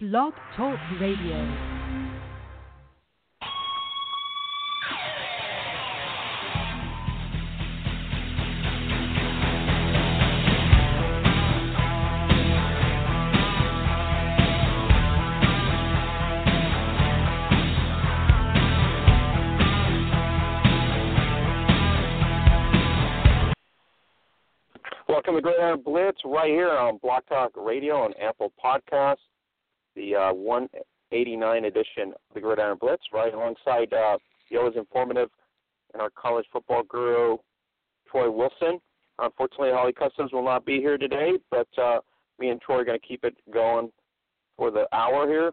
[0.00, 1.34] Blog Talk Radio.
[25.08, 29.16] Welcome to Great Gridiron Blitz right here on Blog Talk Radio and Apple Podcasts,
[29.98, 34.16] the uh, 189 edition of the Gridiron Blitz, right alongside uh,
[34.50, 35.28] the always informative
[35.92, 37.36] and our college football guru,
[38.10, 38.80] Troy Wilson.
[39.18, 41.98] Unfortunately, Holly Custis will not be here today, but uh,
[42.38, 43.90] me and Troy are going to keep it going
[44.56, 45.52] for the hour here.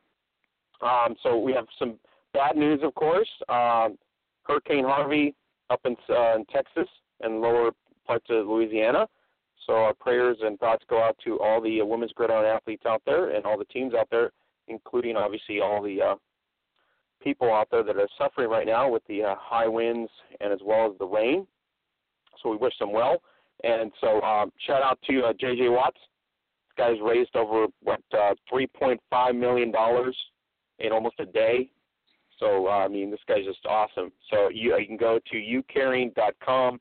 [0.82, 1.96] Um, so we have some
[2.34, 3.30] bad news, of course.
[3.50, 3.98] Um,
[4.44, 5.34] Hurricane Harvey
[5.70, 6.88] up in, uh, in Texas
[7.22, 7.72] and lower
[8.06, 9.08] parts of Louisiana.
[9.66, 13.02] So our prayers and thoughts go out to all the uh, women's gridiron athletes out
[13.06, 14.32] there and all the teams out there,
[14.68, 16.16] including obviously all the uh,
[17.22, 20.60] people out there that are suffering right now with the uh, high winds and as
[20.64, 21.48] well as the rain.
[22.42, 23.22] So we wish them well.
[23.64, 25.70] And so um, shout out to uh, J.J.
[25.70, 25.98] Watts.
[25.98, 30.16] This guy's raised over what uh, 3.5 million dollars
[30.80, 31.72] in almost a day.
[32.40, 34.12] So uh, I mean, this guy's just awesome.
[34.30, 36.80] So you, you can go to youcaring.com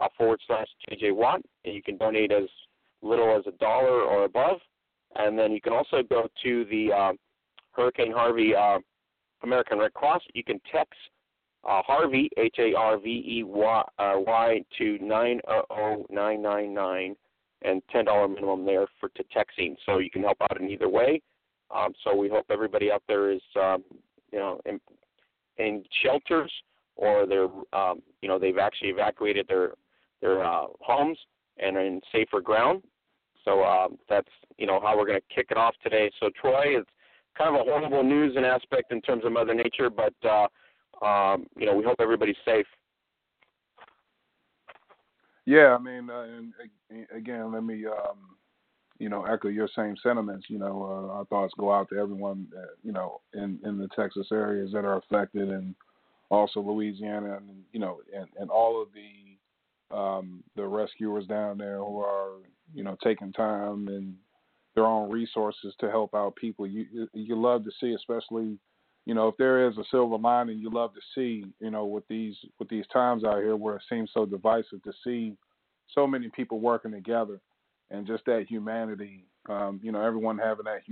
[0.00, 2.48] uh, forward slash JJ Watt, and you can donate as
[3.02, 4.58] little as a dollar or above.
[5.16, 7.12] And then you can also go to the uh,
[7.72, 8.78] Hurricane Harvey uh,
[9.42, 10.22] American Red Cross.
[10.34, 10.98] You can text
[11.64, 15.40] uh, Harvey H A R V E Y to nine
[16.10, 17.16] nine nine,
[17.62, 19.76] and ten dollar minimum there for to texting.
[19.86, 21.22] So you can help out in either way.
[21.74, 23.82] Um, so we hope everybody out there is, um,
[24.32, 24.80] you know, in,
[25.58, 26.52] in shelters
[26.96, 29.72] or they're, um, you know, they've actually evacuated their
[30.26, 31.18] their uh, homes
[31.58, 32.82] and are in safer ground.
[33.44, 36.10] So um, that's you know how we're going to kick it off today.
[36.20, 36.90] So Troy, it's
[37.38, 41.46] kind of a horrible news and aspect in terms of Mother Nature, but uh, um,
[41.56, 42.66] you know we hope everybody's safe.
[45.44, 46.26] Yeah, I mean, uh,
[46.90, 48.36] and again, let me um,
[48.98, 50.46] you know echo your same sentiments.
[50.48, 53.88] You know, uh, our thoughts go out to everyone that, you know in in the
[53.94, 55.76] Texas areas that are affected, and
[56.30, 59.35] also Louisiana, and you know, and and all of the
[59.90, 62.32] um, the rescuers down there who are
[62.74, 64.14] you know taking time and
[64.74, 66.66] their own resources to help out people.
[66.66, 68.58] You you love to see, especially
[69.04, 72.06] you know if there is a silver lining, you love to see you know with
[72.08, 75.36] these with these times out here where it seems so divisive to see
[75.94, 77.40] so many people working together
[77.90, 79.24] and just that humanity.
[79.48, 80.82] Um, you know, everyone having that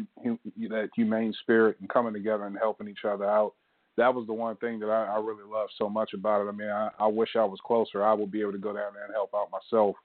[0.71, 3.55] that humane spirit and coming together and helping each other out
[3.97, 6.49] that was the one thing that I, I really loved so much about it.
[6.49, 8.05] I mean, I, I wish I was closer.
[8.05, 9.97] I would be able to go down there and help out myself.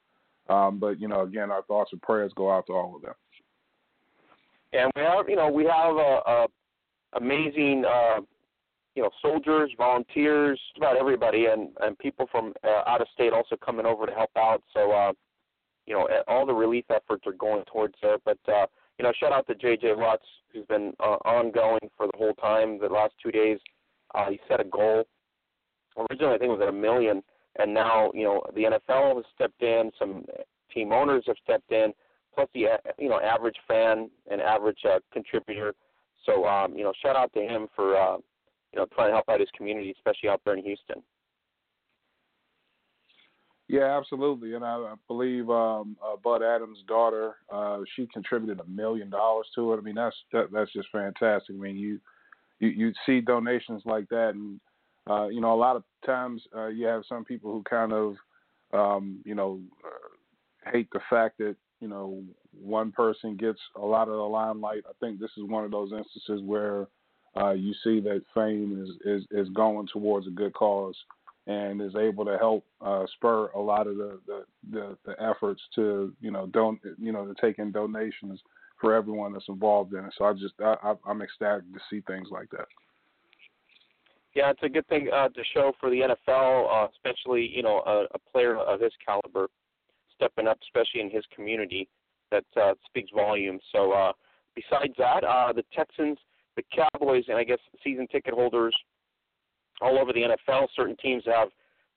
[0.50, 3.14] Um, but you know, again, our thoughts and prayers go out to all of them.
[4.74, 6.48] And we have, you know, we have a, a
[7.14, 8.22] amazing, uh,
[8.96, 13.56] you know, soldiers, volunteers, about everybody, and and people from uh, out of state also
[13.64, 14.62] coming over to help out.
[14.74, 15.14] So, uh,
[15.86, 18.18] you know, all the relief efforts are going towards there.
[18.26, 18.66] But uh,
[18.98, 22.80] you know, shout out to JJ Watts, who's been uh, ongoing for the whole time.
[22.80, 23.60] The last two days,
[24.16, 25.06] uh, he set a goal.
[25.98, 27.22] Originally, I think it was at a million,
[27.58, 29.92] and now you know the NFL has stepped in.
[29.98, 30.26] Some
[30.74, 31.94] team owners have stepped in,
[32.34, 35.74] plus the you know average fan and average uh, contributor.
[36.26, 38.18] So um, you know, shout out to him for uh,
[38.74, 41.02] you know trying to help out his community, especially out there in Houston.
[43.68, 48.68] Yeah, absolutely, and I, I believe um, uh, Bud Adams' daughter, uh, she contributed a
[48.68, 49.78] million dollars to it.
[49.78, 51.56] I mean, that's that, that's just fantastic.
[51.56, 52.00] I mean, you
[52.60, 54.60] you you see donations like that, and
[55.10, 58.16] uh, you know, a lot of times uh, you have some people who kind of,
[58.74, 62.24] um, you know, uh, hate the fact that you know
[62.62, 64.84] one person gets a lot of the limelight.
[64.88, 66.88] I think this is one of those instances where
[67.38, 70.96] uh, you see that fame is, is is going towards a good cause
[71.48, 75.62] and is able to help uh, spur a lot of the, the, the, the efforts
[75.74, 78.40] to you know don't you know to take in donations
[78.80, 80.14] for everyone that's involved in it.
[80.18, 82.68] So I just I, I'm ecstatic to see things like that.
[84.36, 87.82] Yeah, it's a good thing uh, to show for the NFL, uh, especially you know
[87.86, 89.48] a, a player of his caliber
[90.16, 91.88] stepping up, especially in his community.
[92.32, 93.62] That uh, speaks volumes.
[93.72, 94.12] So uh,
[94.56, 96.18] besides that, uh, the Texans,
[96.56, 98.76] the Cowboys, and I guess season ticket holders
[99.82, 101.50] all over the NFL, certain teams have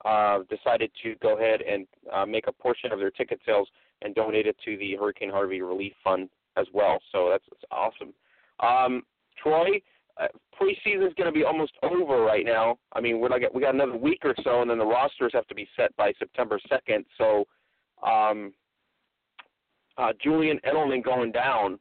[0.05, 3.69] uh, decided to go ahead and uh, make a portion of their ticket sales
[4.00, 6.99] and donate it to the Hurricane Harvey Relief Fund as well.
[7.12, 8.12] So that's, that's awesome.
[8.60, 9.02] Um,
[9.43, 9.81] Troy,
[10.20, 10.26] uh,
[10.60, 12.78] preseason is going to be almost over right now.
[12.93, 15.46] I mean, we're like we got another week or so, and then the rosters have
[15.46, 17.04] to be set by September second.
[17.16, 17.44] So,
[18.06, 18.52] um,
[19.99, 21.78] uh, Julian Edelman going down.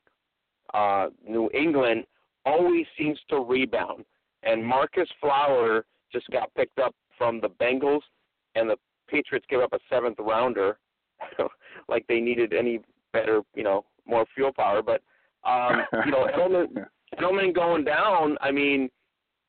[0.73, 2.05] Uh, New England.
[2.45, 4.05] always seems to rebound.
[4.43, 8.01] And Marcus Flower just got picked up from the Bengals,
[8.55, 8.77] and the
[9.07, 10.79] Patriots gave up a seventh rounder,
[11.89, 12.79] like they needed any
[13.13, 14.81] better, you know, more fuel power.
[14.81, 15.01] But
[15.47, 16.85] um, you know, Edelman,
[17.19, 18.37] Edelman going down.
[18.41, 18.89] I mean,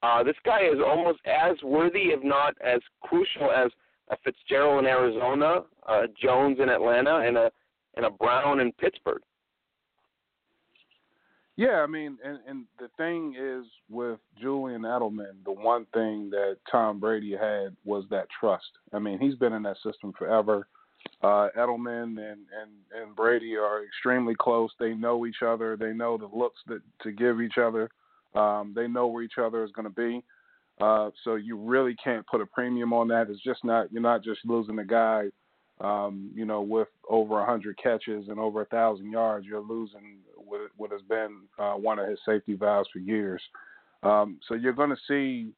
[0.03, 3.71] uh, this guy is almost as worthy, if not as crucial, as
[4.11, 7.51] a Fitzgerald in Arizona, a Jones in Atlanta, and a
[7.97, 9.23] and a Brown in Pittsburgh.
[11.57, 16.57] Yeah, I mean, and and the thing is with Julian Edelman, the one thing that
[16.71, 18.71] Tom Brady had was that trust.
[18.93, 20.67] I mean, he's been in that system forever.
[21.23, 24.71] Uh, Edelman and and and Brady are extremely close.
[24.79, 25.77] They know each other.
[25.77, 27.91] They know the looks that to give each other.
[28.35, 30.23] Um, they know where each other is going to be.
[30.81, 33.29] Uh, so you really can't put a premium on that.
[33.31, 33.93] It's just not.
[33.93, 35.29] You're not just losing a guy
[35.83, 40.61] um, you know, with over 100 catches and over a thousand yards, you're losing what,
[40.77, 43.43] what has been uh, one of his safety valves for years.
[44.03, 45.51] Um, so you're going to see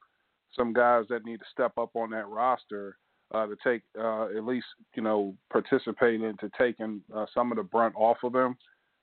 [0.56, 2.97] some guys that need to step up on that roster
[3.35, 7.65] uh, to take uh, at least you know participate into taking uh, some of the
[7.65, 8.57] brunt off of them.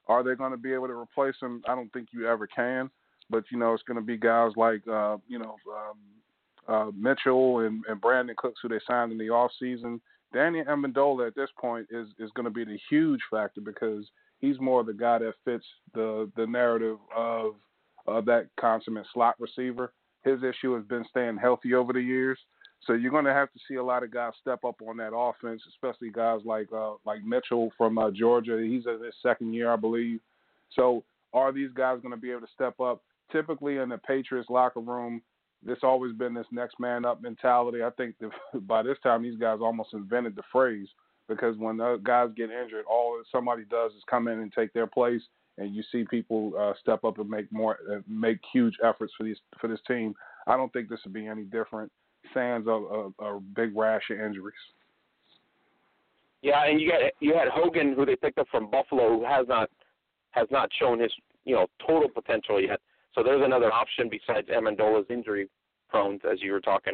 [0.07, 1.61] Are they going to be able to replace him?
[1.67, 2.89] I don't think you ever can.
[3.29, 5.97] But you know, it's going to be guys like uh, you know um,
[6.67, 10.01] uh, Mitchell and, and Brandin Cooks who they signed in the off season
[10.33, 14.05] Danny Amendola at this point is is going to be the huge factor because
[14.39, 17.55] he's more the guy that fits the the narrative of
[18.07, 19.93] of that consummate slot receiver.
[20.23, 22.39] His issue has been staying healthy over the years.
[22.85, 25.15] So you're going to have to see a lot of guys step up on that
[25.15, 28.59] offense, especially guys like uh, like Mitchell from uh, Georgia.
[28.61, 30.19] He's in his second year, I believe.
[30.75, 33.03] So are these guys going to be able to step up?
[33.31, 35.21] Typically in the Patriots locker room,
[35.63, 37.83] this always been this next man up mentality.
[37.83, 38.15] I think
[38.67, 40.87] by this time these guys almost invented the phrase
[41.29, 44.87] because when the guys get injured, all somebody does is come in and take their
[44.87, 45.21] place,
[45.57, 49.23] and you see people uh, step up and make more, uh, make huge efforts for
[49.23, 50.15] these for this team.
[50.47, 51.91] I don't think this would be any different.
[52.33, 54.55] Sans a, a, a big rash of injuries.
[56.41, 59.47] Yeah, and you got you had Hogan, who they picked up from Buffalo, who has
[59.47, 59.69] not
[60.31, 61.11] has not shown his
[61.45, 62.79] you know total potential yet.
[63.13, 65.49] So there's another option besides Amendola's injury
[65.89, 66.93] prone, as you were talking.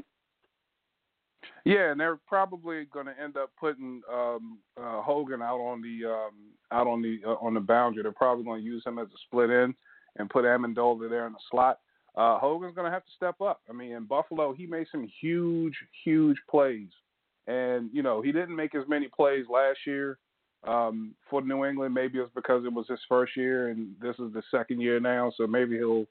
[1.64, 6.10] Yeah, and they're probably going to end up putting um, uh, Hogan out on the
[6.10, 6.32] um,
[6.72, 8.04] out on the uh, on the boundary.
[8.04, 9.76] They're probably going to use him as a split end
[10.18, 11.80] and put Amendola there in the slot.
[12.18, 13.62] Uh, Hogan's going to have to step up.
[13.70, 16.90] I mean, in Buffalo, he made some huge, huge plays,
[17.46, 20.18] and you know he didn't make as many plays last year
[20.66, 21.94] um, for New England.
[21.94, 25.32] Maybe it's because it was his first year and this is the second year now,
[25.38, 26.08] so maybe he'll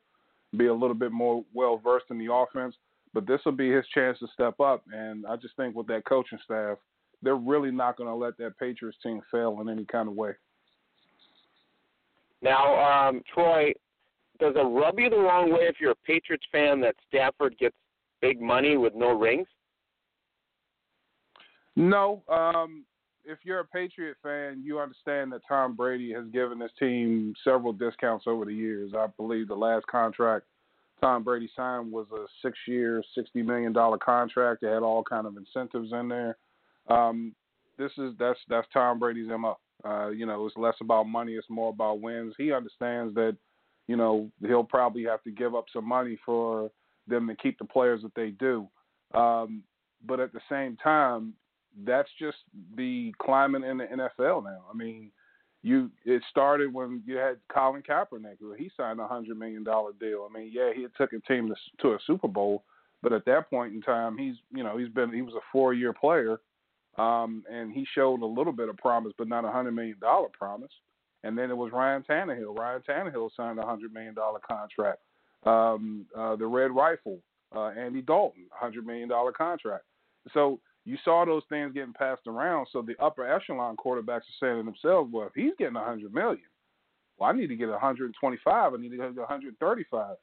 [0.57, 2.77] be a little bit more well versed in the offense.
[3.13, 6.05] But this will be his chance to step up, and I just think with that
[6.05, 6.79] coaching staff,
[7.23, 10.33] they're really not going to let that Patriots team fail in any kind of way.
[12.43, 13.73] Now, um, Troy,
[14.39, 17.77] does it rub you the wrong way if you're a Patriots fan that Stafford gets
[18.21, 19.49] big money with no rings?
[21.77, 22.85] No, um,
[23.25, 27.73] if you're a Patriot fan, you understand that Tom Brady has given this team several
[27.73, 28.93] discounts over the years.
[28.97, 30.47] I believe the last contract
[31.01, 34.63] Tom Brady signed was a six-year, sixty million dollar contract.
[34.63, 36.39] It had all kind of incentives in there.
[36.89, 37.35] Um,
[37.79, 39.59] this is that's that's Tom Brady's mo.
[39.85, 42.35] Uh, you know, it's less about money; it's more about wins.
[42.39, 43.37] He understands that,
[43.87, 46.71] you know, he'll probably have to give up some money for
[47.07, 48.69] them to keep the players that they do.
[49.15, 49.63] Um,
[50.05, 51.35] but at the same time,
[51.85, 52.39] that's just
[52.77, 54.65] the climate in the NFL now.
[54.73, 55.11] I mean,
[55.63, 60.29] you it started when you had Colin Kaepernick, he signed a hundred million dollar deal.
[60.29, 62.65] I mean, yeah, he took a team to, to a Super Bowl,
[63.03, 65.75] but at that point in time, he's you know he's been he was a four
[65.75, 66.39] year player,
[66.99, 70.29] um, and he showed a little bit of promise, but not a hundred million dollar
[70.39, 70.73] promise.
[71.27, 72.57] And then it was Ryan Tannehill.
[72.57, 75.01] Ryan Tannehill signed a hundred million dollar contract.
[75.45, 77.19] Um, uh, the Red Rifle,
[77.55, 79.85] uh, Andy Dalton, a hundred million dollar contract.
[80.33, 82.69] So you saw those things getting passed around.
[82.73, 86.15] So the upper echelon quarterbacks are saying to themselves, well, if he's getting a 100
[86.15, 86.45] million,
[87.19, 88.73] well, I need to get a 125.
[88.73, 90.17] I need to get a 135.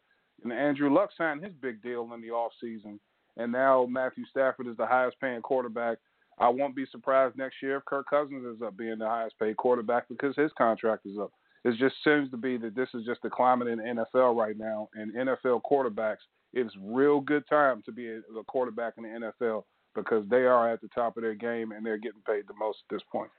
[0.43, 2.99] And Andrew Luck signed his big deal in the off season,
[3.35, 5.97] and now Matthew Stafford is the highest paying quarterback.
[6.39, 9.57] I won't be surprised next year if Kirk Cousins is up being the highest paid
[9.57, 11.31] quarterback because his contract is up.
[11.63, 14.57] It just seems to be that this is just the climate in the NFL right
[14.57, 16.17] now, and NFL quarterbacks.
[16.53, 19.63] It's real good time to be a quarterback in the NFL
[19.95, 22.79] because they are at the top of their game and they're getting paid the most
[22.89, 23.31] at this point.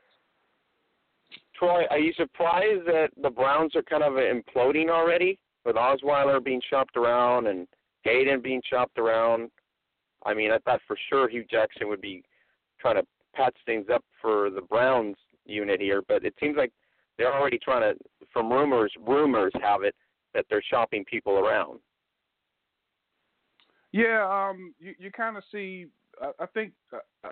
[1.54, 6.60] Troy, are you surprised that the Browns are kind of imploding already with Osweiler being
[6.68, 7.66] chopped around and
[8.02, 9.50] Haden being chopped around?
[10.26, 12.22] I mean, I thought for sure Hue Jackson would be
[12.84, 16.70] trying to patch things up for the Browns unit here, but it seems like
[17.16, 17.98] they're already trying to,
[18.32, 19.94] from rumors, rumors have it
[20.34, 21.78] that they're shopping people around.
[23.92, 25.86] Yeah, um, you you kind of see.
[26.20, 27.30] I, I think uh, uh,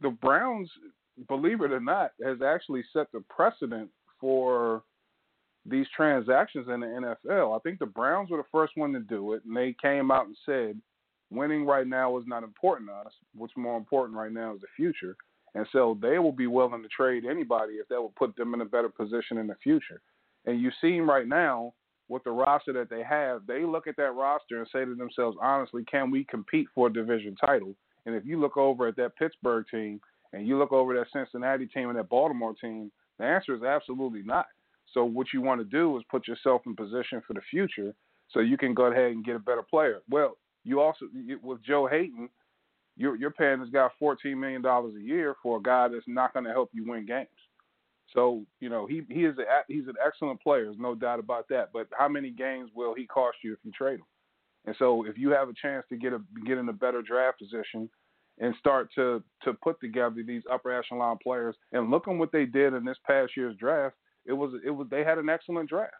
[0.00, 0.70] the Browns,
[1.26, 3.90] believe it or not, has actually set the precedent
[4.20, 4.84] for
[5.66, 7.56] these transactions in the NFL.
[7.56, 10.26] I think the Browns were the first one to do it, and they came out
[10.26, 10.80] and said,
[11.34, 13.12] winning right now is not important to us.
[13.34, 15.16] What's more important right now is the future.
[15.54, 18.60] And so they will be willing to trade anybody if that will put them in
[18.60, 20.00] a better position in the future.
[20.46, 21.74] And you see right now
[22.08, 25.36] with the roster that they have, they look at that roster and say to themselves,
[25.40, 27.74] honestly, can we compete for a division title?
[28.06, 30.00] And if you look over at that Pittsburgh team
[30.32, 34.22] and you look over that Cincinnati team and that Baltimore team, the answer is absolutely
[34.22, 34.46] not.
[34.92, 37.94] So what you want to do is put yourself in position for the future
[38.30, 40.00] so you can go ahead and get a better player.
[40.10, 41.06] Well, you also
[41.42, 42.28] with Joe Haden,
[42.96, 46.32] you're, you're paying this guy fourteen million dollars a year for a guy that's not
[46.32, 47.28] going to help you win games.
[48.12, 51.48] So you know he he is a, he's an excellent player, there's no doubt about
[51.48, 51.70] that.
[51.72, 54.06] But how many games will he cost you if you trade him?
[54.66, 57.38] And so if you have a chance to get a get in a better draft
[57.38, 57.90] position
[58.38, 62.46] and start to to put together these upper echelon players and look at what they
[62.46, 65.94] did in this past year's draft, it was it was they had an excellent draft.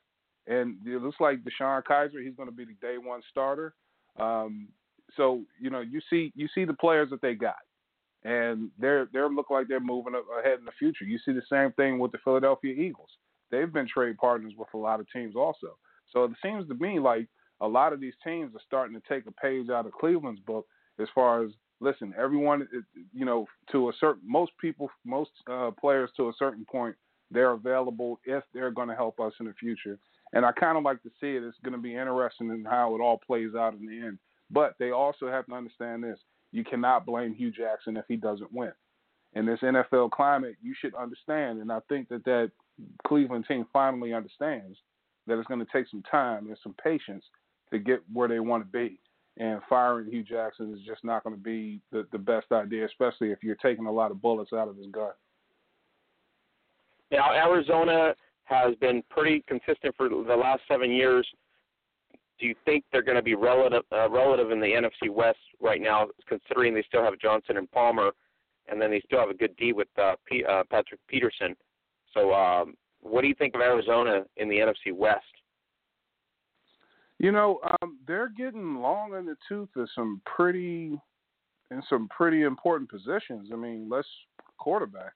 [0.46, 3.72] And it looks like DeShone Kizer, he's going to be the day one starter.
[4.18, 4.68] Um,
[5.16, 7.56] so you know you see you see the players that they got,
[8.24, 11.04] and they're they're look like they're moving ahead in the future.
[11.04, 13.10] You see the same thing with the Philadelphia Eagles.
[13.50, 15.76] They've been trade partners with a lot of teams also.
[16.12, 17.28] So it seems to me like
[17.60, 20.66] a lot of these teams are starting to take a page out of Cleveland's book
[20.98, 22.66] as far as listen, everyone,
[23.12, 26.96] you know, to a certain most people, most uh, players to a certain point,
[27.30, 29.98] they're available if they're going to help us in the future.
[30.32, 31.44] And I kind of like to see it.
[31.44, 34.18] It's going to be interesting in how it all plays out in the end.
[34.50, 36.18] But they also have to understand this:
[36.52, 38.72] you cannot blame Hue Jackson if he doesn't win.
[39.34, 42.52] In this NFL climate, you should understand, and I think that that
[43.06, 44.78] Cleveland team finally understands
[45.26, 47.24] that it's going to take some time and some patience
[47.72, 48.98] to get where they want to be.
[49.36, 53.32] And firing Hue Jackson is just not going to be the, the best idea, especially
[53.32, 55.10] if you're taking a lot of bullets out of his gun.
[57.10, 58.14] Now, Arizona
[58.44, 61.26] has been pretty consistent for the last seven years.
[62.38, 65.80] Do you think they're going to be relative uh, relative in the NFC West right
[65.80, 68.10] now, considering they still have Johnson and Palmer,
[68.68, 71.54] and then they still have a good D with uh, P, uh, Patrick Peterson?
[72.12, 75.24] So, um, what do you think of Arizona in the NFC West?
[77.18, 80.98] You know, um, they're getting long in the tooth of some pretty
[81.70, 83.50] in some pretty important positions.
[83.52, 84.08] I mean, let's
[84.58, 85.12] quarterback.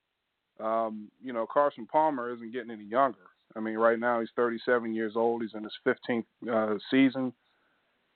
[0.60, 3.18] Um, you know, Carson Palmer isn't getting any younger.
[3.56, 5.42] I mean, right now he's 37 years old.
[5.42, 7.32] He's in his 15th uh, season.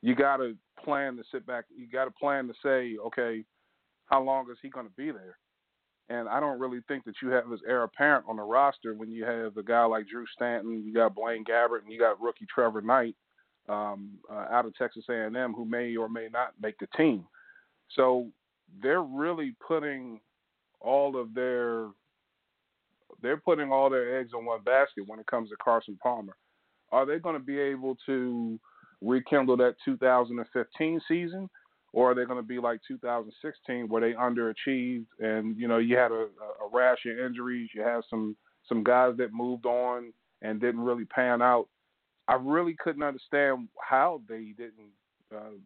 [0.02, 1.64] You got to plan to sit back.
[1.74, 3.44] You got to plan to say, okay,
[4.06, 5.38] how long is he going to be there?
[6.08, 9.10] And I don't really think that you have his heir apparent on the roster when
[9.10, 12.46] you have a guy like Drew Stanton, you got Blaine Gabbert, and you got rookie
[12.52, 13.14] Trevor Knight
[13.68, 17.24] um, uh, out of Texas A&M who may or may not make the team.
[17.94, 18.28] So
[18.82, 20.20] they're really putting
[20.80, 21.86] all of their
[23.20, 26.36] they're putting all their eggs in one basket when it comes to Carson Palmer.
[26.90, 28.58] Are they going to be able to
[29.00, 31.48] rekindle that 2015 season,
[31.92, 35.96] or are they going to be like 2016 where they underachieved and you know you
[35.96, 38.36] had a, a rash of injuries, you had some
[38.68, 41.68] some guys that moved on and didn't really pan out.
[42.28, 44.92] I really couldn't understand how they didn't,
[45.34, 45.56] uh,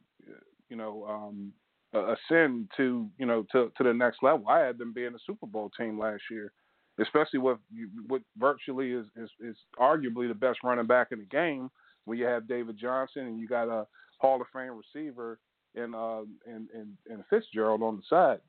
[0.70, 1.52] you know, um,
[1.92, 4.48] ascend to you know to to the next level.
[4.48, 6.52] I had them being a Super Bowl team last year
[7.00, 7.58] especially with
[8.06, 11.70] what virtually is, is is arguably the best running back in the game.
[12.04, 13.86] When you have David Johnson and you got a
[14.18, 15.38] Hall of Fame receiver
[15.74, 18.40] and uh in, in, in Fitzgerald on the side,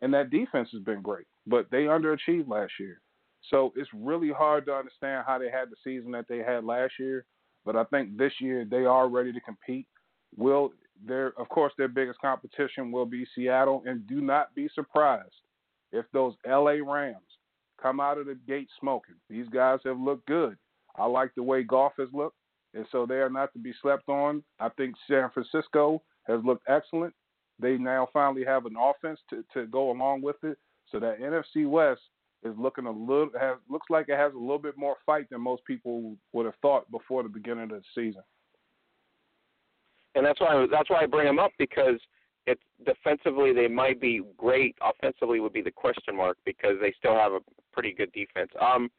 [0.00, 3.00] and that defense has been great, but they underachieved last year.
[3.50, 6.94] So it's really hard to understand how they had the season that they had last
[6.98, 7.24] year.
[7.64, 9.86] But I think this year they are ready to compete.
[10.36, 10.72] Will
[11.06, 15.34] their of course their biggest competition will be Seattle, and do not be surprised
[15.92, 17.16] if those LA Rams
[17.82, 19.16] come out of the gate smoking.
[19.28, 20.56] These guys have looked good.
[20.96, 22.36] I like the way Goff has looked,
[22.74, 24.44] and so they are not to be slept on.
[24.60, 27.14] I think San Francisco has looked excellent.
[27.58, 30.58] They now finally have an offense to, to go along with it.
[30.90, 32.02] So that NFC West
[32.44, 35.40] is looking a little has looks like it has a little bit more fight than
[35.40, 38.22] most people would have thought before the beginning of the season.
[40.14, 42.00] And that's why that's why I bring them up because
[42.46, 44.76] it's defensively they might be great.
[44.82, 47.40] Offensively would be the question mark because they still have a
[47.72, 48.50] pretty good defense.
[48.60, 48.90] Um,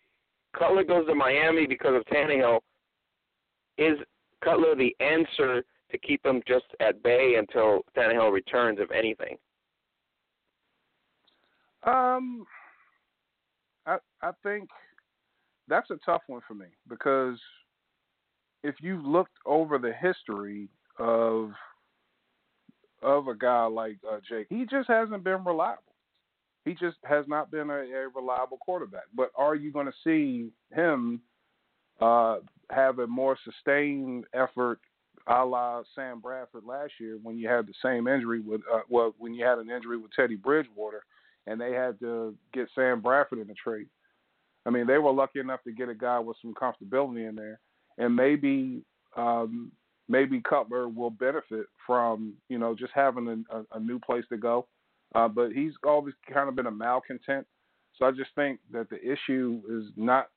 [0.57, 2.59] Cutler goes to Miami because of Tannehill.
[3.77, 3.97] Is
[4.43, 9.37] Cutler the answer to keep him just at bay until Tannehill returns, if anything?
[11.85, 12.45] Um,
[13.85, 14.69] I I think
[15.67, 17.37] that's a tough one for me because
[18.63, 21.51] if you've looked over the history of
[23.03, 25.83] of a guy like uh, Jake, he just hasn't been reliable.
[26.65, 29.03] He just has not been a, a reliable quarterback.
[29.15, 31.21] But are you going to see him
[31.99, 32.37] uh,
[32.69, 34.79] have a more sustained effort,
[35.27, 39.13] a la Sam Bradford last year, when you had the same injury with uh, well,
[39.17, 41.03] when you had an injury with Teddy Bridgewater,
[41.47, 43.87] and they had to get Sam Bradford in the trade.
[44.65, 47.59] I mean, they were lucky enough to get a guy with some comfortability in there,
[47.97, 48.83] and maybe
[49.17, 49.71] um,
[50.07, 54.37] maybe Cutler will benefit from you know just having a, a, a new place to
[54.37, 54.67] go.
[55.15, 57.45] Uh, but he's always kind of been a malcontent.
[57.97, 60.29] So I just think that the issue is not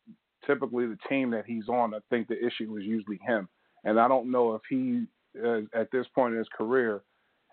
[0.46, 1.94] typically the team that he's on.
[1.94, 3.48] I think the issue is usually him.
[3.84, 5.04] And I don't know if he,
[5.42, 7.02] uh, at this point in his career,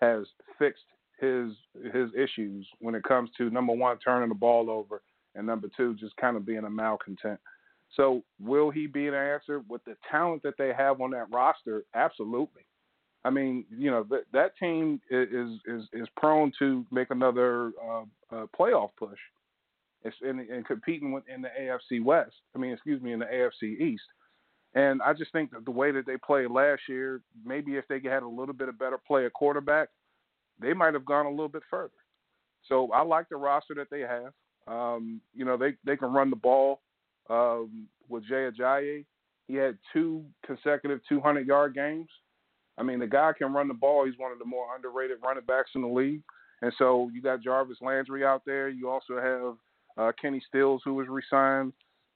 [0.00, 0.26] has
[0.58, 0.84] fixed
[1.20, 1.52] his
[1.92, 5.00] his issues when it comes to number one turning the ball over
[5.34, 7.40] and number two just kind of being a malcontent.
[7.96, 11.84] So will he be an answer with the talent that they have on that roster?
[11.94, 12.62] Absolutely.
[13.24, 18.02] I mean, you know that that team is is is prone to make another uh,
[18.30, 19.18] uh, playoff push,
[20.04, 22.34] it's in, in competing with, in the AFC West.
[22.54, 24.04] I mean, excuse me, in the AFC East.
[24.74, 28.00] And I just think that the way that they played last year, maybe if they
[28.04, 29.88] had a little bit of better play at quarterback,
[30.60, 31.90] they might have gone a little bit further.
[32.68, 34.32] So I like the roster that they have.
[34.66, 36.80] Um, you know, they they can run the ball
[37.30, 39.04] um, with Jay Ajayi.
[39.46, 42.08] He had two consecutive 200 yard games.
[42.78, 44.04] I mean, the guy can run the ball.
[44.06, 46.22] He's one of the more underrated running backs in the league.
[46.62, 48.68] And so you got Jarvis Landry out there.
[48.68, 49.56] You also have
[49.96, 51.72] uh, Kenny Stills, who was resigned.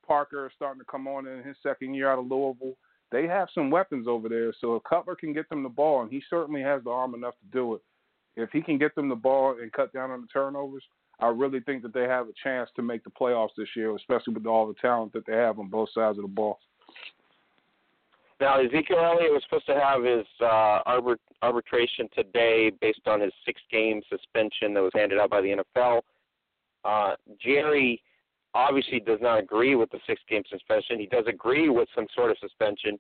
[0.07, 2.77] Parker is starting to come on in his second year out of Louisville.
[3.13, 4.53] They have some weapons over there.
[4.61, 7.35] So if Cutler can get them the ball, and he certainly has the arm enough
[7.35, 7.83] to do it,
[8.37, 10.85] if he can get them the ball and cut down on the turnovers,
[11.21, 14.35] I really think that they have a chance to make the playoffs this year, especially
[14.35, 16.59] with all the talent that they have on both sides of the ball.
[18.41, 23.33] Now, Ezekiel Elliott was supposed to have his uh, arbit- arbitration today based on his
[23.45, 26.03] six game suspension that was handed out by the NFL.
[26.85, 28.01] Uh, Jerry
[28.55, 31.01] obviously does not agree with the six game suspension.
[31.01, 32.93] He does agree with some sort of suspension.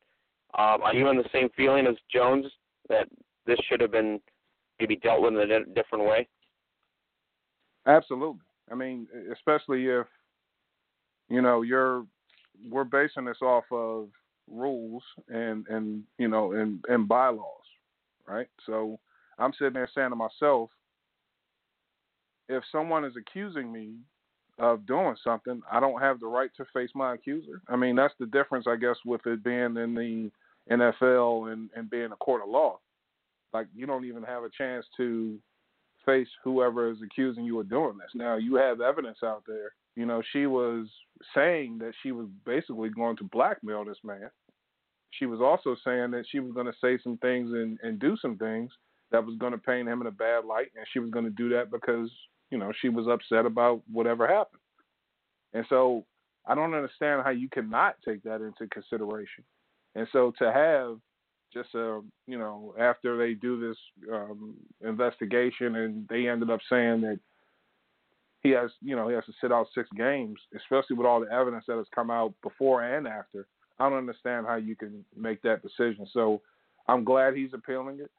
[0.59, 2.47] Um, are you on the same feeling as Jones
[2.89, 3.07] that
[3.47, 4.21] this should have been
[4.81, 6.27] maybe dealt with in a different way?
[7.89, 8.43] Absolutely.
[8.71, 10.07] I mean, especially if
[11.29, 12.07] you know you're
[12.71, 14.09] we're basing this off of
[14.49, 17.65] rules and and you know and and bylaws,
[18.27, 18.49] right?
[18.67, 18.99] So
[19.39, 20.71] I'm sitting there saying to myself,
[22.49, 23.95] if someone is accusing me
[24.59, 27.63] of doing something, I don't have the right to face my accuser.
[27.69, 30.31] I mean, that's the difference, I guess, with it being in the
[30.71, 32.79] NFL and and being a court of law.
[33.53, 35.39] Like you don't even have a chance to
[36.09, 38.11] face whoever is accusing you of doing this.
[38.15, 39.73] Now you have evidence out there.
[39.95, 40.87] You know, she was
[41.35, 44.31] saying that she was basically going to blackmail this man.
[45.11, 48.17] She was also saying that she was going to say some things and, and do
[48.17, 48.71] some things
[49.11, 51.31] that was going to paint him in a bad light, and she was going to
[51.31, 52.11] do that because
[52.51, 54.63] you know she was upset about whatever happened.
[55.53, 56.05] And so
[56.47, 59.45] I don't understand how you cannot take that into consideration.
[59.95, 60.99] And so to have
[61.53, 63.77] just uh, you know after they do this
[64.13, 67.19] um, investigation and they ended up saying that
[68.43, 71.33] he has you know he has to sit out six games, especially with all the
[71.33, 73.47] evidence that has come out before and after.
[73.79, 76.07] I don't understand how you can make that decision.
[76.13, 76.41] So
[76.89, 78.11] I'm glad he's appealing it.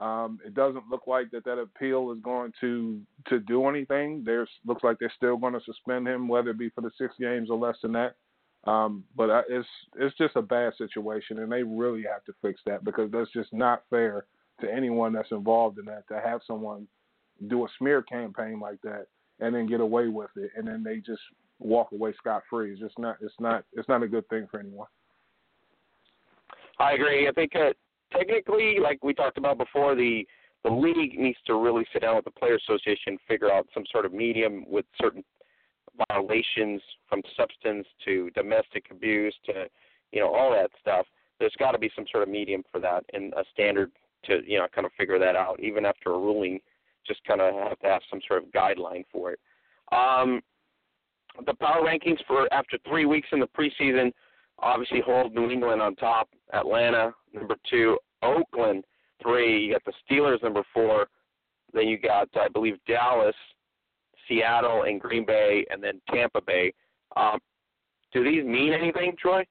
[0.00, 4.22] Um, it doesn't look like that that appeal is going to to do anything.
[4.24, 7.14] There's looks like they're still going to suspend him, whether it be for the six
[7.18, 8.14] games or less than that.
[8.64, 12.84] Um, but it's it's just a bad situation, and they really have to fix that
[12.84, 14.26] because that's just not fair
[14.60, 16.86] to anyone that's involved in that to have someone
[17.46, 19.06] do a smear campaign like that
[19.40, 21.22] and then get away with it, and then they just
[21.60, 22.72] walk away scot free.
[22.72, 24.88] It's just not it's not it's not a good thing for anyone.
[26.78, 27.28] I agree.
[27.28, 27.72] I think uh,
[28.12, 30.26] technically, like we talked about before, the
[30.64, 34.04] the league needs to really sit down with the Players Association, figure out some sort
[34.04, 35.24] of medium with certain
[36.08, 39.66] violations from substance to domestic abuse to
[40.12, 41.06] you know all that stuff.
[41.38, 43.90] There's got to be some sort of medium for that and a standard
[44.24, 45.60] to you know kind of figure that out.
[45.60, 46.60] Even after a ruling,
[47.06, 49.40] just kind of have to have some sort of guideline for it.
[49.92, 50.40] Um,
[51.46, 54.12] the power rankings for after three weeks in the preseason
[54.60, 58.84] obviously hold New England on top, Atlanta number two, Oakland
[59.22, 59.66] three.
[59.66, 61.06] You got the Steelers number four.
[61.72, 63.34] Then you got I believe Dallas
[64.28, 66.72] Seattle and Green Bay, and then Tampa Bay.
[67.16, 67.38] Um,
[68.12, 69.44] do these mean anything, Troy?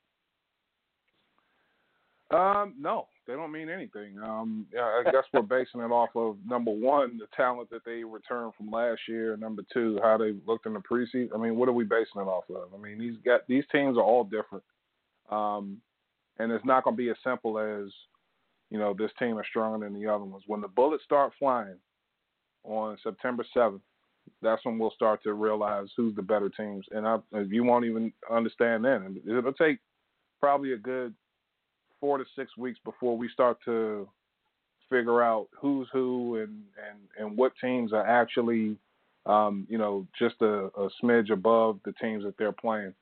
[2.31, 4.17] Um, no, they don't mean anything.
[4.21, 8.53] Um, I guess we're basing it off of number one, the talent that they returned
[8.57, 9.37] from last year.
[9.37, 11.29] Number two, how they looked in the preseason.
[11.33, 12.73] I mean, what are we basing it off of?
[12.73, 14.63] I mean, these got these teams are all different.
[15.29, 15.77] Um,
[16.39, 17.91] and it's not going to be as simple as
[18.69, 20.43] you know this team is stronger than the other ones.
[20.47, 21.77] When the bullets start flying
[22.63, 23.81] on September seventh,
[24.41, 27.17] that's when we'll start to realize who's the better teams, and I,
[27.49, 29.19] you won't even understand then.
[29.27, 29.79] It'll take
[30.39, 31.13] probably a good
[31.99, 34.07] four to six weeks before we start to
[34.89, 38.77] figure out who's who and and and what teams are actually
[39.25, 42.93] um, you know just a, a smidge above the teams that they're playing.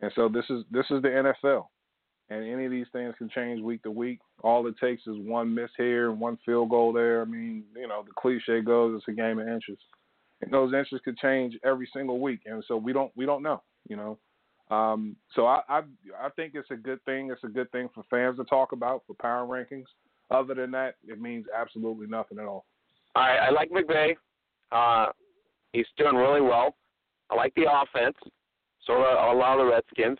[0.00, 1.66] And so this is this is the NFL,
[2.30, 4.20] and any of these things can change week to week.
[4.42, 7.22] All it takes is one miss here and one field goal there.
[7.22, 9.78] I mean, you know, the cliche goes, it's a game of inches,
[10.44, 12.40] and those interests could change every single week.
[12.46, 14.18] And so we don't we don't know, you know.
[14.70, 15.82] Um, so I, I
[16.20, 17.30] I think it's a good thing.
[17.30, 19.86] It's a good thing for fans to talk about for power rankings.
[20.30, 22.64] Other than that, it means absolutely nothing at all.
[23.14, 24.14] I, I like McVay.
[24.72, 25.12] Uh,
[25.72, 26.76] he's doing really well.
[27.30, 28.16] I like the offense.
[28.86, 30.18] So a lot of the Redskins.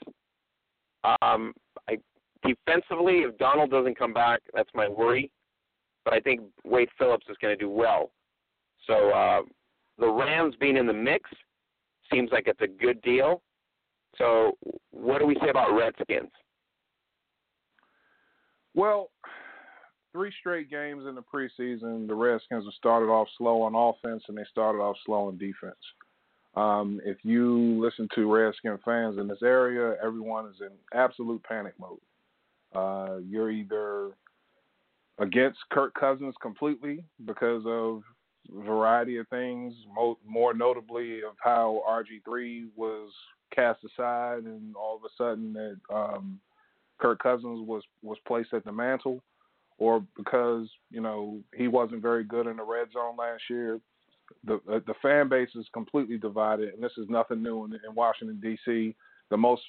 [1.23, 1.53] Um,
[1.89, 1.99] I
[2.47, 5.31] defensively, if Donald doesn't come back, that's my worry.
[6.05, 8.11] But I think Wade Phillips is going to do well.
[8.87, 9.43] So uh,
[9.99, 11.31] the Rams being in the mix
[12.13, 13.43] seems like it's a good deal.
[14.19, 14.57] So
[14.91, 16.31] what do we say about Redskins?
[18.75, 19.11] Well,
[20.13, 24.37] three straight games in the preseason, the Redskins have started off slow on offense and
[24.37, 25.77] they started off slow on defense.
[26.57, 31.75] Um, if you listen to Redskin fans in this area, everyone is in absolute panic
[31.81, 31.99] mode.
[32.75, 34.11] Uh, you're either
[35.19, 38.03] against Kirk Cousins completely because of
[38.53, 39.75] variety of things,
[40.27, 43.11] more notably of how RG3 was
[43.55, 46.41] cast aside, and all of a sudden that um,
[46.99, 49.23] Kirk Cousins was was placed at the mantle,
[49.79, 53.81] or because you know he wasn't very good in the red zone last year
[54.45, 57.95] the uh, the fan base is completely divided, and this is nothing new in, in
[57.95, 58.95] Washington D.C.
[59.31, 59.63] The most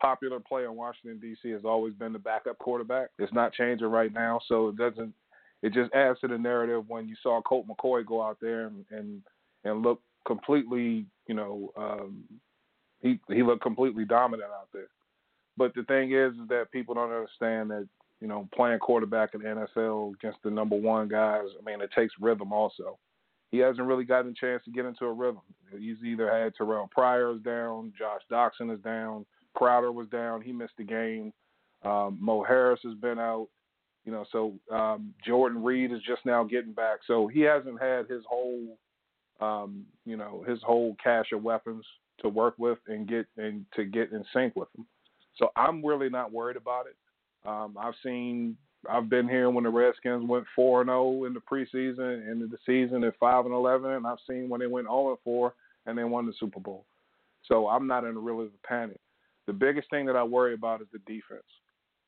[0.00, 1.50] popular player in Washington D.C.
[1.50, 3.08] has always been the backup quarterback.
[3.18, 5.12] It's not changing right now, so it doesn't.
[5.62, 8.84] It just adds to the narrative when you saw Colt McCoy go out there and
[8.90, 9.22] and,
[9.64, 12.24] and look completely, you know, um,
[13.00, 14.88] he he looked completely dominant out there.
[15.56, 17.86] But the thing is, is that people don't understand that
[18.20, 21.46] you know playing quarterback in the NFL against the number one guys.
[21.58, 22.98] I mean, it takes rhythm also
[23.50, 25.42] he hasn't really gotten a chance to get into a rhythm.
[25.78, 30.52] He's either had Terrelle Pryor is down, Josh Doctson is down, Crowder was down, he
[30.52, 31.32] missed the game.
[31.84, 33.48] Um, Mo Harris has been out.
[34.04, 37.00] You know, so um, Jordan Reed is just now getting back.
[37.06, 38.78] So he hasn't had his whole,
[39.40, 41.84] um, you know, his whole cache of weapons
[42.20, 44.86] to work with and get and to get in sync with them.
[45.36, 46.96] So I'm really not worried about it.
[47.46, 48.56] Um, I've seen
[48.88, 52.46] I've been here when the Redskins went four and zero oh in the preseason, into
[52.46, 55.18] the season at five and eleven, and I've seen when they went zero oh and
[55.22, 55.54] four
[55.86, 56.84] and they won the Super Bowl.
[57.46, 59.00] So I'm not in a real panic.
[59.46, 61.42] The biggest thing that I worry about is the defense.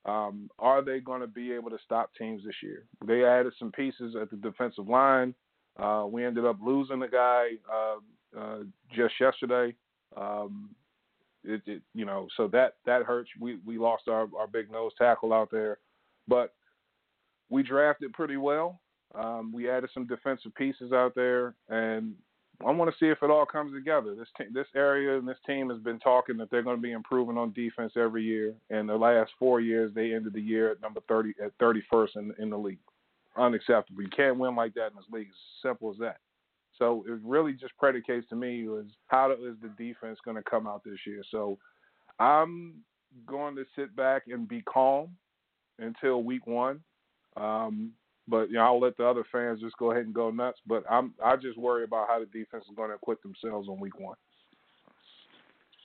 [0.05, 2.85] Um, are they going to be able to stop teams this year?
[3.07, 5.35] They added some pieces at the defensive line.
[5.79, 8.59] Uh, we ended up losing a guy uh, uh,
[8.95, 9.75] just yesterday.
[10.17, 10.71] Um,
[11.45, 13.31] it, it, you know, so that that hurts.
[13.41, 15.79] We we lost our our big nose tackle out there,
[16.29, 16.55] but
[17.49, 18.81] we drafted pretty well.
[19.15, 22.15] Um, we added some defensive pieces out there, and
[22.67, 24.15] I want to see if it all comes together.
[24.15, 26.93] This te- this area and this team has been talking that they're going to be
[26.93, 28.55] improving on defense every year.
[28.71, 32.17] And the last four years, they ended the year at number thirty at thirty first
[32.17, 32.79] in in the league.
[33.37, 34.03] Unacceptable.
[34.03, 35.29] You can't win like that in this league.
[35.29, 36.19] It's simple as that.
[36.79, 40.67] So it really just predicates to me was how is the defense going to come
[40.67, 41.23] out this year.
[41.31, 41.59] So
[42.19, 42.75] I'm
[43.27, 45.11] going to sit back and be calm
[45.79, 46.81] until week one
[47.37, 47.93] um,
[48.29, 50.61] but you know, I'll let the other fans just go ahead and go nuts.
[50.67, 53.81] But I'm I just worry about how the defense is going to acquit themselves on
[53.81, 54.17] week one.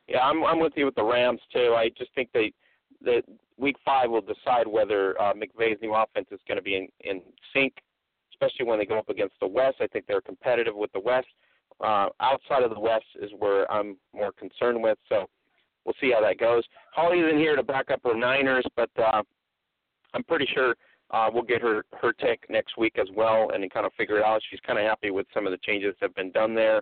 [0.08, 1.76] Yeah, I'm I'm with you with the Rams too.
[1.78, 2.54] I just think they
[3.02, 3.24] that
[3.58, 7.22] week five will decide whether uh, McVay's new offense is going to be in, in
[7.54, 7.74] sync,
[8.32, 9.78] especially when they go up against the West.
[9.82, 11.28] I think they're competitive with the West.
[11.80, 14.98] Uh, outside of the West is where I'm more concerned with.
[15.10, 15.28] So
[15.86, 16.64] we'll see how that goes.
[16.94, 19.22] Holly's in here to back up her Niners, but uh,
[20.14, 20.76] I'm pretty sure
[21.12, 24.24] uh, we'll get her her take next week as well, and kind of figure it
[24.24, 24.42] out.
[24.50, 26.82] She's kind of happy with some of the changes that have been done there,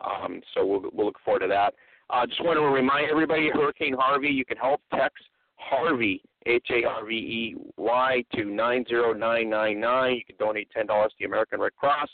[0.00, 1.74] um, so we'll we'll look forward to that.
[2.10, 5.24] Uh, just want to remind everybody, Hurricane Harvey, you can help text
[5.56, 10.16] Harvey H A R V E Y to nine zero nine nine nine.
[10.16, 12.08] You can donate ten dollars to the American Red Cross,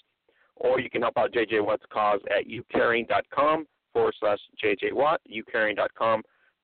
[0.57, 6.23] or you can help out JJ Watt's cause at youcaring.com forward slash JJ Watt, youcaring.com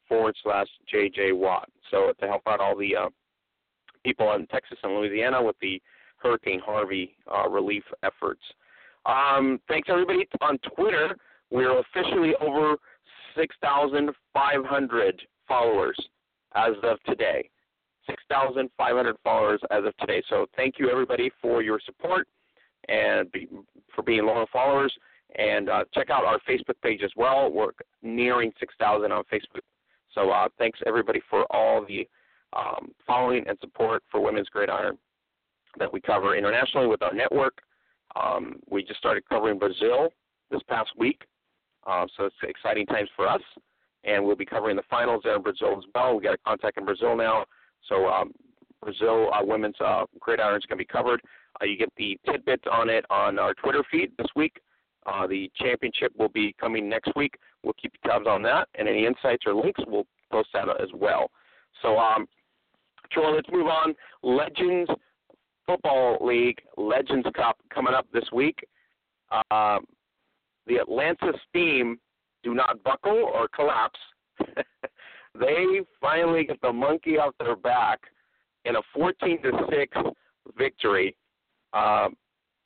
[0.08, 1.68] forward slash JJ Watt.
[1.90, 3.08] So to help out all the uh,
[4.06, 5.82] people in Texas and Louisiana with the
[6.18, 8.40] Hurricane Harvey uh, relief efforts.
[9.04, 11.16] Um, thanks everybody on Twitter.
[11.50, 12.76] We're officially over
[13.36, 15.96] 6,500 followers
[16.54, 17.50] as of today.
[18.08, 20.22] 6,500 followers as of today.
[20.28, 22.28] So thank you everybody for your support
[22.88, 23.48] and be,
[23.94, 24.92] for being loyal followers.
[25.36, 27.50] And uh, check out our Facebook page as well.
[27.50, 29.62] We're nearing 6,000 on Facebook.
[30.14, 32.08] So uh, thanks everybody for all the
[32.52, 34.98] um, following and support for Women's Gridiron
[35.78, 37.58] that we cover internationally with our network.
[38.14, 40.08] Um, we just started covering Brazil
[40.50, 41.22] this past week,
[41.86, 43.42] uh, so it's exciting times for us.
[44.04, 46.16] And we'll be covering the finals there in Brazil as well.
[46.16, 47.44] We got a contact in Brazil now,
[47.88, 48.32] so um,
[48.82, 51.20] Brazil uh, women's uh, gridiron is going to be covered.
[51.60, 54.60] Uh, you get the tidbits on it on our Twitter feed this week.
[55.06, 57.34] Uh, the championship will be coming next week.
[57.62, 60.88] We'll keep you tabs on that, and any insights or links, we'll post that as
[60.94, 61.30] well.
[61.82, 62.26] So, um,
[63.10, 63.94] Troy, let's move on.
[64.22, 64.90] Legends
[65.66, 68.58] Football League Legends Cup coming up this week.
[69.50, 69.78] Uh,
[70.66, 71.98] the Atlanta Steam
[72.42, 73.98] do not buckle or collapse.
[75.38, 78.00] they finally get the monkey off their back
[78.64, 79.96] in a 14 to six
[80.56, 81.16] victory.
[81.72, 82.08] Uh,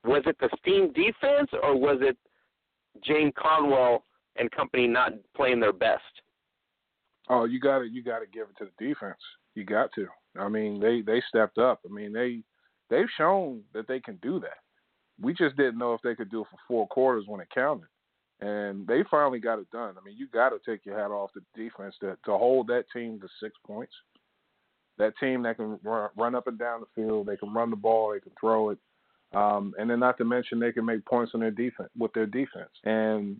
[0.05, 2.17] was it the Steam defense or was it
[3.03, 4.05] Jane Conwell
[4.37, 6.03] and company not playing their best?
[7.29, 9.21] Oh, you got to you got to give it to the defense.
[9.55, 10.09] You got to.
[10.39, 11.81] I mean, they they stepped up.
[11.89, 12.41] I mean, they
[12.89, 14.59] they've shown that they can do that.
[15.21, 17.89] We just didn't know if they could do it for four quarters when it counted.
[18.41, 19.97] And they finally got it done.
[20.01, 22.85] I mean, you got to take your hat off the defense to, to hold that
[22.91, 23.93] team to six points.
[24.97, 27.77] That team that can run, run up and down the field, they can run the
[27.77, 28.79] ball, they can throw it,
[29.35, 32.27] um, and then not to mention they can make points on their defense with their
[32.27, 32.71] defense.
[32.85, 33.37] And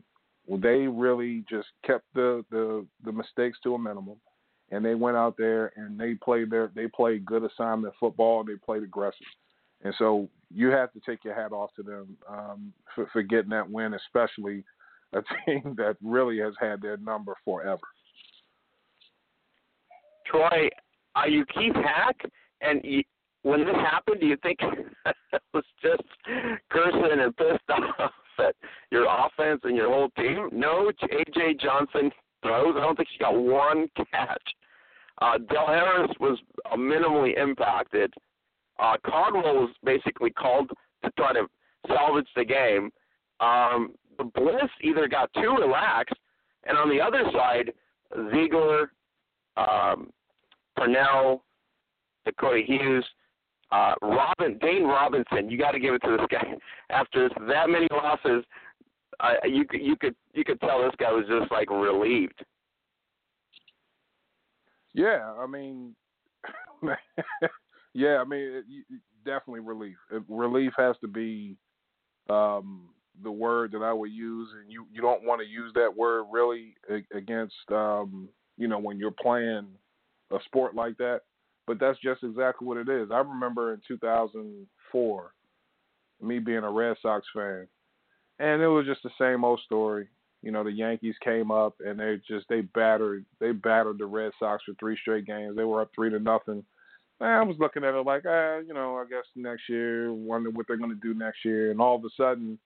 [0.49, 4.17] they really just kept the, the the mistakes to a minimum,
[4.71, 8.45] and they went out there and they played their they played good assignment football.
[8.45, 9.27] They played aggressive,
[9.83, 13.51] and so you have to take your hat off to them um, for, for getting
[13.51, 14.65] that win, especially
[15.13, 17.81] a team that really has had their number forever.
[20.27, 20.69] Troy,
[21.15, 22.17] are you Keith Hack?
[22.61, 23.03] And you,
[23.43, 24.59] when this happened, do you think
[25.07, 26.03] it was just
[26.71, 27.61] cursing and pissed
[27.99, 28.55] off at
[28.91, 30.49] your offense and your whole team?
[30.53, 32.11] No, AJ Johnson
[32.51, 32.75] throws.
[32.77, 34.43] I don't think she got one catch.
[35.23, 36.39] Uh, Del Harris was
[36.71, 38.13] uh, minimally impacted.
[38.79, 40.71] Uh, Caldwell was basically called
[41.05, 41.47] to try to
[41.87, 42.91] salvage the game.
[43.41, 46.15] Um, the Bliss either got too relaxed,
[46.65, 47.73] and on the other side,
[48.33, 48.93] Ziegler,
[49.57, 50.11] um,
[50.77, 51.45] Purnell,
[52.25, 53.05] Dakota Hughes,
[53.73, 55.51] uh, Robin, Dane Robinson.
[55.51, 56.55] You got to give it to this guy.
[56.91, 58.45] After that many losses,
[59.21, 62.45] uh, you you could you could tell this guy was just like relieved.
[64.95, 65.95] Yeah, I mean,
[67.95, 68.65] yeah, I mean, it,
[69.25, 69.97] definitely relief.
[70.29, 71.57] Relief has to be
[72.29, 72.89] um,
[73.23, 76.25] the word that I would use, and you you don't want to use that word
[76.31, 76.75] really
[77.15, 79.67] against um, you know when you're playing
[80.31, 81.21] a sport like that.
[81.67, 83.11] But that's just exactly what it is.
[83.13, 85.33] I remember in 2004,
[86.21, 87.69] me being a Red Sox fan,
[88.39, 90.09] and it was just the same old story.
[90.43, 94.33] You know, the Yankees came up and they just they battered they battered the Red
[94.39, 95.57] Sox for three straight games.
[95.57, 96.65] They were up three to nothing.
[97.21, 100.67] I was looking at it like, ah, you know, I guess next year, wonder what
[100.67, 101.71] they're going to do next year.
[101.71, 102.59] And all of a sudden,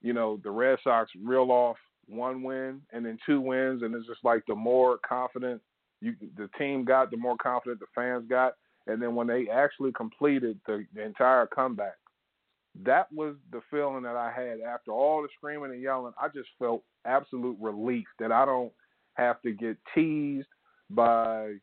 [0.00, 4.06] you know, the Red Sox reel off one win and then two wins, and it's
[4.06, 5.60] just like the more confident
[6.00, 8.54] you the team got, the more confident the fans got,
[8.86, 11.96] and then when they actually completed the, the entire comeback,
[12.84, 16.14] that was the feeling that I had after all the screaming and yelling.
[16.20, 18.72] I just felt absolute relief that I don't
[19.14, 20.48] have to get teased
[20.90, 21.54] by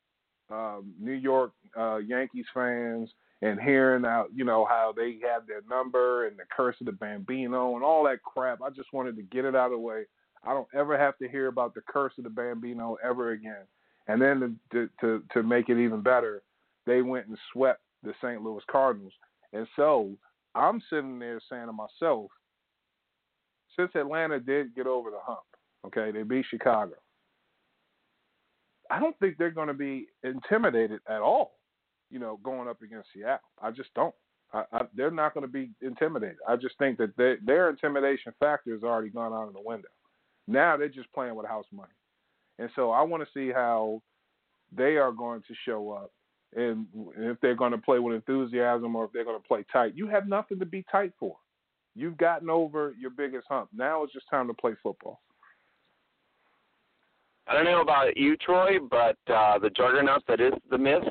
[0.52, 3.10] um, New York uh, Yankees fans
[3.42, 6.92] and hearing out, you know, how they have their number and the curse of the
[6.92, 8.62] Bambino and all that crap.
[8.62, 10.04] I just wanted to get it out of the way.
[10.44, 13.66] I don't ever have to hear about the curse of the Bambino ever again.
[14.08, 16.42] And then to to to make it even better,
[16.86, 18.42] they went and swept the St.
[18.42, 19.14] Louis Cardinals.
[19.54, 20.12] And so
[20.60, 22.30] I'm sitting there saying to myself,
[23.78, 25.40] since Atlanta did get over the hump,
[25.88, 26.96] okay, they beat Chicago.
[28.92, 31.60] I don't think they're going to be intimidated at all
[32.10, 33.40] you know, going up against Seattle.
[33.62, 34.14] I just don't.
[34.54, 36.38] I, I, they're not going to be intimidated.
[36.48, 39.90] I just think that they, their intimidation factor has already gone out of the window.
[40.48, 41.94] Now they're just playing with house money,
[42.58, 44.02] and so I want to see how
[44.76, 46.12] they are going to show up,
[46.56, 49.96] and if they're going to play with enthusiasm or if they're going to play tight.
[49.96, 51.36] You have nothing to be tight for.
[51.96, 53.70] You've gotten over your biggest hump.
[53.76, 55.22] Now it's just time to play football.
[57.48, 61.10] I don't know about you, Troy, but uh, the juggernaut that is the Mist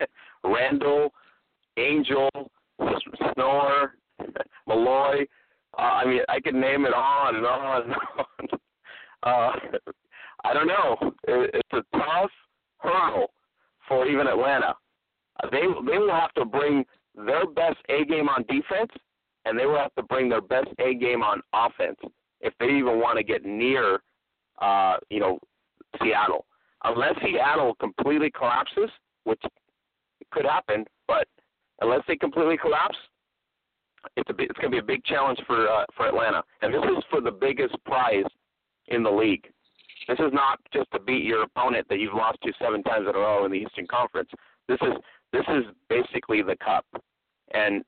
[0.44, 1.10] Randall,
[1.78, 2.28] Angel,
[3.34, 3.94] Snore,
[4.66, 5.26] Malloy.
[5.78, 8.58] Uh, I mean, I could name it on and on and on.
[9.24, 9.50] Uh,
[10.44, 10.96] I don't know.
[11.26, 12.30] It, it's a tough
[12.78, 13.32] hurdle
[13.88, 14.74] for even Atlanta.
[15.50, 18.90] they they will have to bring their best A game on defense,
[19.44, 21.98] and they will have to bring their best A game on offense
[22.40, 24.00] if they even want to get near,
[24.60, 25.38] uh, you know,
[26.00, 26.46] Seattle.
[26.84, 28.90] Unless Seattle completely collapses,
[29.24, 29.40] which
[30.30, 31.26] could happen, but
[31.80, 32.96] unless they completely collapse,
[34.16, 36.82] it's a it's going to be a big challenge for uh, for Atlanta, and this
[36.82, 38.24] is for the biggest prize
[38.88, 39.46] in the league.
[40.08, 43.14] This is not just to beat your opponent that you've lost to seven times in
[43.14, 44.30] a row in the Eastern Conference.
[44.66, 44.94] This is
[45.32, 46.86] this is basically the cup,
[47.52, 47.84] and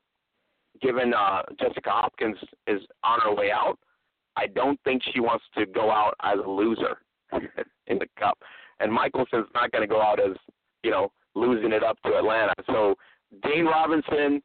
[0.81, 3.77] given uh, Jessica Hopkins is on her way out,
[4.37, 6.97] I don't think she wants to go out as a loser
[7.87, 8.37] in the cup.
[8.79, 10.35] And Michelson's not going to go out as
[10.83, 12.53] you know losing it up to Atlanta.
[12.67, 12.95] So
[13.43, 14.41] Dane Robinson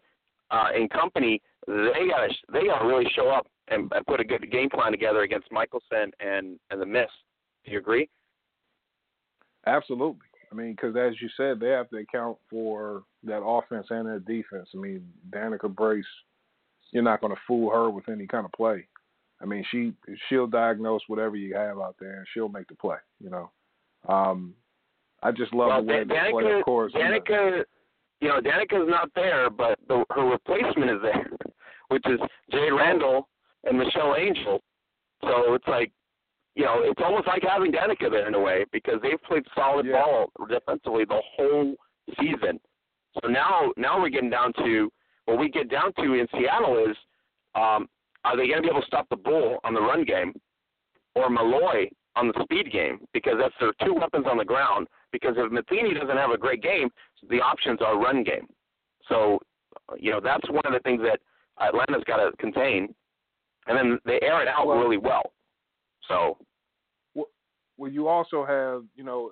[0.50, 4.20] uh, and company, they got to they got to really show up and, and put
[4.20, 7.10] a good game plan together against Michelson and and the Miss.
[7.66, 8.08] Do you agree?
[9.66, 10.26] Absolutely.
[10.50, 14.24] I mean, because as you said, they have to account for that offense and that
[14.24, 14.68] defense.
[14.74, 16.04] I mean, Danica Brace,
[16.92, 18.86] you're not going to fool her with any kind of play.
[19.42, 19.92] I mean, she
[20.28, 22.96] she'll diagnose whatever you have out there, and she'll make the play.
[23.20, 23.50] You know,
[24.08, 24.54] um,
[25.22, 26.58] I just love well, the way Danica, they play.
[26.58, 27.64] Of course, Danica,
[28.20, 31.30] you know, Danica's not there, but the, her replacement is there,
[31.88, 32.18] which is
[32.50, 33.28] Jade Randall
[33.64, 34.60] and Michelle Angel.
[35.22, 35.92] So it's like,
[36.56, 39.84] you know, it's almost like having Danica there in a way because they've played solid
[39.84, 40.02] yeah.
[40.02, 41.74] ball defensively the whole
[42.18, 42.58] season.
[43.22, 44.90] So now, now we're getting down to
[45.26, 46.96] what we get down to in Seattle is,
[47.54, 47.88] um,
[48.24, 50.32] are they going to be able to stop the bull on the run game,
[51.14, 53.00] or Malloy on the speed game?
[53.12, 54.88] Because that's their two weapons on the ground.
[55.12, 56.88] Because if Matheny doesn't have a great game,
[57.28, 58.46] the options are run game.
[59.08, 59.38] So,
[59.98, 61.20] you know, that's one of the things that
[61.60, 62.94] Atlanta's got to contain,
[63.66, 65.32] and then they air it out well, really well.
[66.08, 66.38] So.
[67.78, 69.30] Well, you also have, you know,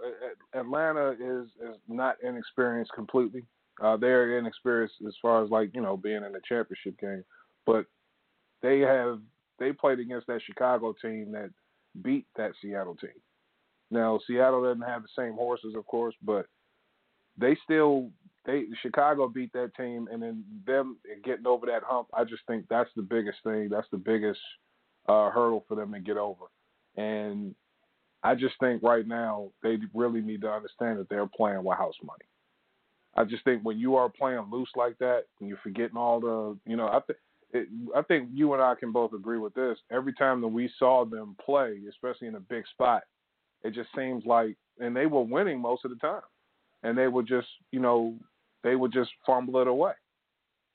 [0.55, 3.43] Atlanta is is not inexperienced completely.
[3.83, 7.25] Uh, they're inexperienced as far as like you know being in a championship game,
[7.67, 7.87] but
[8.63, 9.19] they have
[9.59, 11.51] they played against that Chicago team that
[12.03, 13.11] beat that Seattle team.
[13.91, 16.47] Now Seattle doesn't have the same horses, of course, but
[17.39, 18.11] they still
[18.47, 22.09] they Chicago beat that team, and then them getting over that hump.
[22.15, 23.69] I just think that's the biggest thing.
[23.71, 24.41] That's the biggest
[25.09, 26.45] uh, hurdle for them to get over.
[26.97, 27.55] And
[28.23, 31.95] I just think right now they really need to understand that they're playing with house
[32.03, 32.25] money.
[33.17, 36.59] I just think when you are playing loose like that, and you're forgetting all the,
[36.71, 37.19] you know, I think.
[37.95, 39.79] I think you and I can both agree with this.
[39.89, 43.05] Every time that we saw them play, especially in a big spot,
[43.63, 46.23] it just seems like, and they were winning most of the time,
[46.83, 48.17] and they would just, you know,
[48.65, 49.93] they would just fumble it away.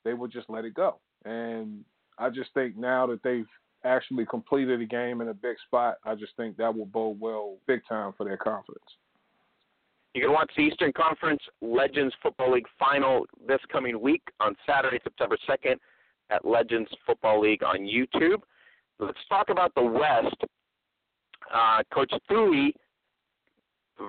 [0.06, 1.00] They would just let it go.
[1.26, 1.84] And
[2.16, 3.44] I just think now that they've
[3.84, 7.56] actually completed a game in a big spot, I just think that will bode well
[7.66, 8.84] big time for their confidence.
[10.14, 14.98] You can watch the Eastern Conference Legends Football League final this coming week on Saturday,
[15.04, 15.76] September 2nd
[16.30, 18.38] at Legends Football League on YouTube.
[18.98, 20.36] Let's talk about the West.
[21.52, 22.70] Uh, Coach Thule,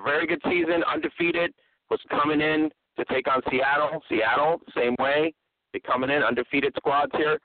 [0.04, 1.52] very good season, undefeated,
[1.90, 4.00] was coming in to take on Seattle.
[4.08, 5.32] Seattle, same way.
[5.72, 7.38] They're coming in, undefeated squads here,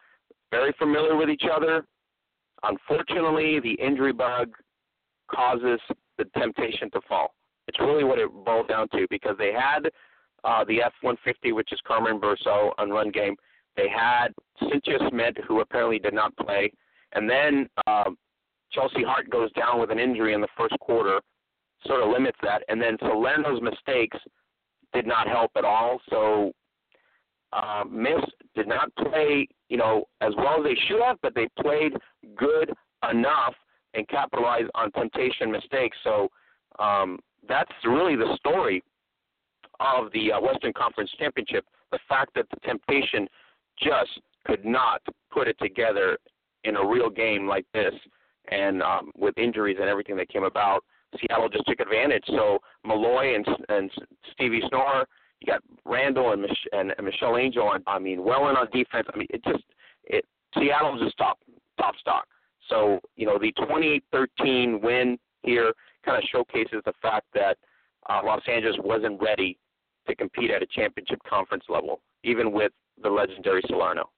[0.52, 1.86] very familiar with each other.
[2.64, 4.54] Unfortunately, the injury bug
[5.34, 5.80] causes
[6.18, 7.34] the temptation to fall.
[7.68, 9.90] It's really what it boiled down to because they had
[10.44, 13.36] uh, the F-150, which is Carmen Burso on run game.
[13.76, 16.72] They had Cynthia Smith, who apparently did not play,
[17.14, 18.10] and then uh,
[18.72, 21.20] Chelsea Hart goes down with an injury in the first quarter,
[21.86, 22.64] sort of limits that.
[22.70, 24.18] And then Salerno's mistakes
[24.94, 26.00] did not help at all.
[26.10, 26.52] So
[27.54, 28.22] uh, Miss
[28.56, 31.94] did not play, you know, as well as they should have, but they played
[32.36, 32.72] good
[33.10, 33.54] enough
[33.94, 35.98] and capitalized on temptation mistakes.
[36.04, 36.30] So
[36.80, 38.84] um, that's really the story
[39.80, 41.66] of the uh, Western Conference Championship.
[41.92, 43.28] The fact that the temptation
[43.82, 45.02] just could not
[45.32, 46.18] put it together
[46.64, 47.94] in a real game like this
[48.50, 50.84] and um, with injuries and everything that came about,
[51.20, 52.24] Seattle just took advantage.
[52.28, 53.92] So Malloy and and
[54.34, 55.06] Stevie Schnorr,
[55.40, 57.72] you got Randall and, Mich- and, Michelle Angel.
[57.72, 59.08] And, I mean, well in on defense.
[59.14, 59.64] I mean, it just
[60.06, 61.40] it Seattle's just top
[61.80, 62.26] top stock.
[62.70, 65.74] So you know the 28-13 win here
[66.06, 67.58] kind of showcases the fact that
[68.10, 69.58] uh, Los Angeles wasn't ready
[70.08, 72.72] to compete at a championship conference level, even with
[73.02, 74.10] the legendary Salerno.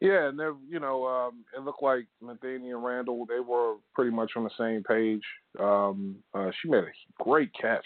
[0.00, 4.12] Yeah, and they're you know um, it looked like Matheny and Randall they were pretty
[4.12, 5.22] much on the same page.
[5.58, 7.84] Um, uh, she made a great catch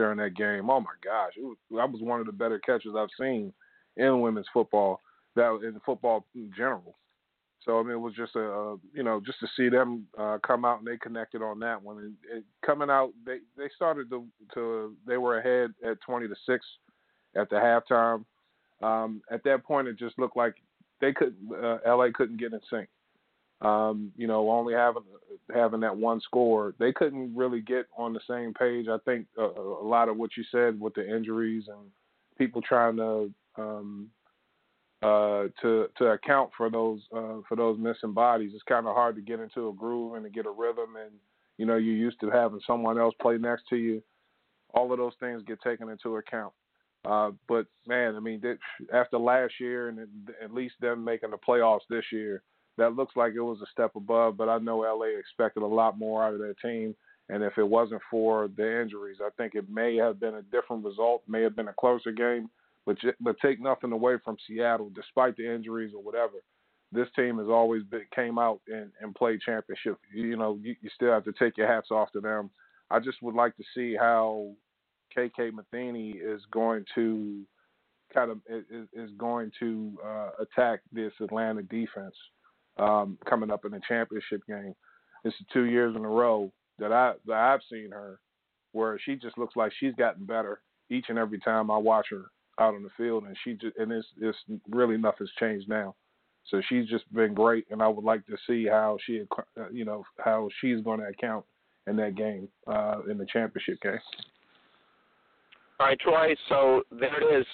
[0.00, 0.70] during that game.
[0.70, 3.52] Oh my gosh, it was, that was one of the better catches I've seen
[3.98, 4.98] in women's football.
[5.36, 6.96] That in football in general.
[7.66, 10.38] So I mean, it was just a, a you know just to see them uh,
[10.44, 11.98] come out and they connected on that one.
[11.98, 16.34] And, and coming out, they they started to to they were ahead at twenty to
[16.46, 16.64] six
[17.36, 18.24] at the halftime.
[18.82, 20.54] Um, at that point, it just looked like
[21.02, 22.88] they could uh, LA couldn't get in sync.
[23.62, 25.02] Um, you know, only having
[25.54, 28.86] having that one score, they couldn't really get on the same page.
[28.88, 31.90] I think a, a lot of what you said with the injuries and
[32.38, 34.08] people trying to um,
[35.02, 38.52] uh, to to account for those uh, for those missing bodies.
[38.54, 41.12] It's kind of hard to get into a groove and to get a rhythm, and
[41.58, 44.02] you know you're used to having someone else play next to you.
[44.72, 46.52] All of those things get taken into account.
[47.04, 48.42] Uh, but man, I mean,
[48.92, 49.98] after last year and
[50.42, 52.42] at least them making the playoffs this year,
[52.80, 54.36] that looks like it was a step above.
[54.36, 56.96] But I know LA expected a lot more out of their team,
[57.28, 60.84] and if it wasn't for the injuries, I think it may have been a different
[60.84, 62.48] result, may have been a closer game.
[62.86, 66.38] But but take nothing away from Seattle, despite the injuries or whatever.
[66.92, 69.98] This team has always been came out and, and played championship.
[70.12, 72.50] You know, you, you still have to take your hats off to them.
[72.90, 74.54] I just would like to see how
[75.16, 77.42] KK Matheny is going to
[78.12, 82.16] kind of is, is going to uh, attack this Atlanta defense
[82.78, 84.74] um, coming up in the championship game.
[85.24, 88.20] This is two years in a row that I that I've seen her
[88.72, 90.60] where she just looks like she's gotten better
[90.90, 92.26] each and every time I watch her
[92.58, 95.94] out on the field, and she just and it's it's really nothing's changed now.
[96.46, 99.22] So she's just been great, and I would like to see how she,
[99.58, 101.44] uh, you know, how she's going to account
[101.86, 103.98] in that game, uh, in the championship game.
[105.78, 106.34] All right, Troy.
[106.48, 107.46] So there it is.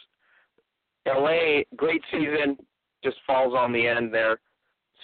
[1.07, 2.57] LA, great season,
[3.05, 4.39] just falls on the end there.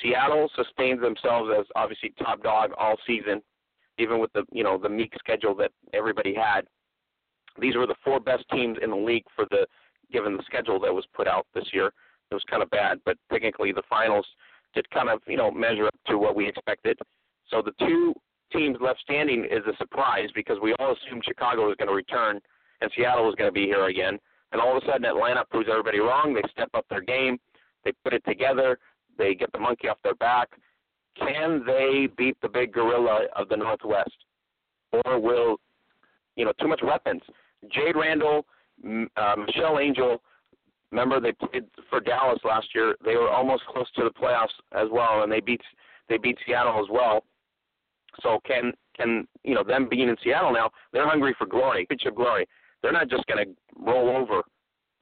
[0.01, 3.43] Seattle sustains themselves as obviously top dog all season,
[3.99, 6.63] even with the you know the meek schedule that everybody had.
[7.59, 9.67] These were the four best teams in the league for the
[10.11, 11.93] given the schedule that was put out this year.
[12.31, 14.27] It was kind of bad, but technically the finals
[14.75, 16.99] did kind of you know measure up to what we expected.
[17.49, 18.15] So the two
[18.53, 22.41] teams left standing is a surprise because we all assumed Chicago was going to return
[22.81, 24.19] and Seattle was going to be here again.
[24.53, 26.35] And all of a sudden, Atlanta proves everybody wrong.
[26.35, 27.39] They step up their game.
[27.85, 28.79] They put it together.
[29.19, 30.49] They get the monkey off their back.
[31.17, 34.17] Can they beat the big gorilla of the Northwest,
[34.93, 35.57] or will
[36.37, 37.21] you know too much weapons?
[37.71, 38.47] Jade Randall,
[39.17, 40.23] uh, Michelle Angel.
[40.91, 42.97] Remember they played for Dallas last year.
[43.05, 45.61] They were almost close to the playoffs as well, and they beat
[46.09, 47.25] they beat Seattle as well.
[48.23, 50.71] So can can you know them being in Seattle now?
[50.93, 52.47] They're hungry for glory, championship glory.
[52.83, 54.43] They're not just going to roll over.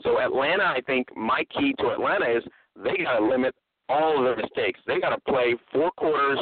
[0.03, 2.45] So Atlanta, I think my key to Atlanta is
[2.77, 3.55] they got to limit
[3.91, 4.81] all of their mistakes.
[4.87, 6.39] They got to play four quarters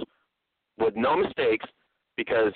[0.78, 1.66] with no mistakes
[2.16, 2.52] because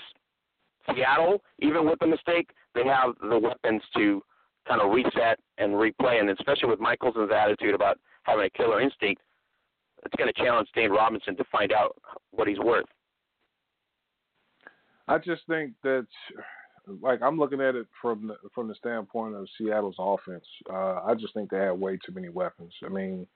[0.87, 4.23] Seattle, even with the mistake, they have the weapons to
[4.69, 6.21] kind of reset and replay.
[6.21, 9.23] And especially with Michaelson's attitude about having a killer instinct,
[10.05, 11.97] it's going to challenge Dane Robinson to find out
[12.33, 12.87] what he's worth.
[15.09, 16.07] I just think that
[17.01, 20.45] like I'm looking at it from the, from the standpoint of Seattle's offense.
[20.71, 22.73] Uh, I just think they have way too many weapons.
[22.85, 23.27] I mean,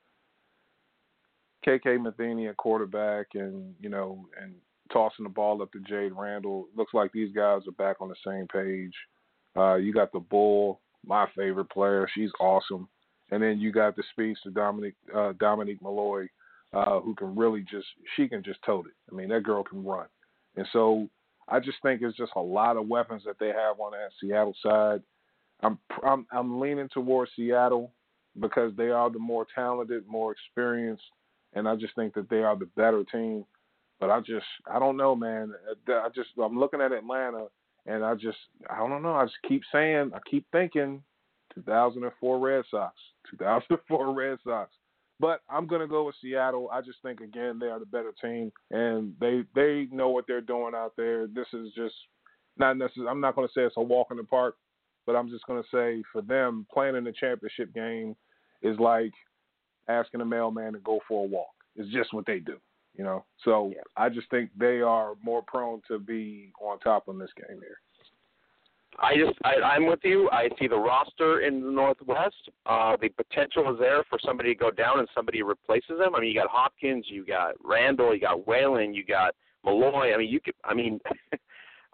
[1.66, 4.54] KK Matheny at quarterback, and you know, and
[4.92, 6.68] tossing the ball up to Jade Randall.
[6.76, 8.94] Looks like these guys are back on the same page.
[9.56, 12.08] Uh, you got the Bull, my favorite player.
[12.14, 12.88] She's awesome.
[13.30, 16.26] And then you got the speeds to Dominic uh, Dominique Malloy,
[16.72, 18.94] uh, who can really just she can just tote it.
[19.10, 20.06] I mean, that girl can run.
[20.56, 21.08] And so
[21.48, 24.54] I just think it's just a lot of weapons that they have on that Seattle
[24.62, 25.02] side.
[25.62, 27.92] I'm I'm I'm leaning towards Seattle
[28.38, 31.02] because they are the more talented, more experienced,
[31.56, 33.44] and I just think that they are the better team.
[33.98, 35.52] But I just I don't know, man.
[35.88, 37.46] I just I'm looking at Atlanta,
[37.86, 38.36] and I just
[38.70, 39.14] I don't know.
[39.14, 41.02] I just keep saying I keep thinking
[41.54, 42.94] 2004 Red Sox,
[43.30, 44.70] 2004 Red Sox.
[45.18, 46.68] But I'm gonna go with Seattle.
[46.70, 50.42] I just think again they are the better team, and they they know what they're
[50.42, 51.26] doing out there.
[51.26, 51.94] This is just
[52.58, 53.10] not necessarily.
[53.10, 54.56] I'm not gonna say it's a walk in the park,
[55.06, 58.14] but I'm just gonna say for them playing in the championship game
[58.60, 59.12] is like
[59.88, 61.54] asking a mailman to go for a walk.
[61.76, 62.56] It's just what they do,
[62.96, 63.24] you know.
[63.44, 63.82] So yeah.
[63.96, 67.78] I just think they are more prone to be on top in this game here.
[68.98, 70.28] I just I, I'm with you.
[70.30, 72.34] I see the roster in the Northwest.
[72.64, 76.14] Uh, the potential is there for somebody to go down and somebody replaces them.
[76.14, 79.34] I mean, you got Hopkins, you got Randall, you got Whalen, you got
[79.64, 80.14] Malloy.
[80.14, 80.54] I mean, you could.
[80.64, 80.98] I mean,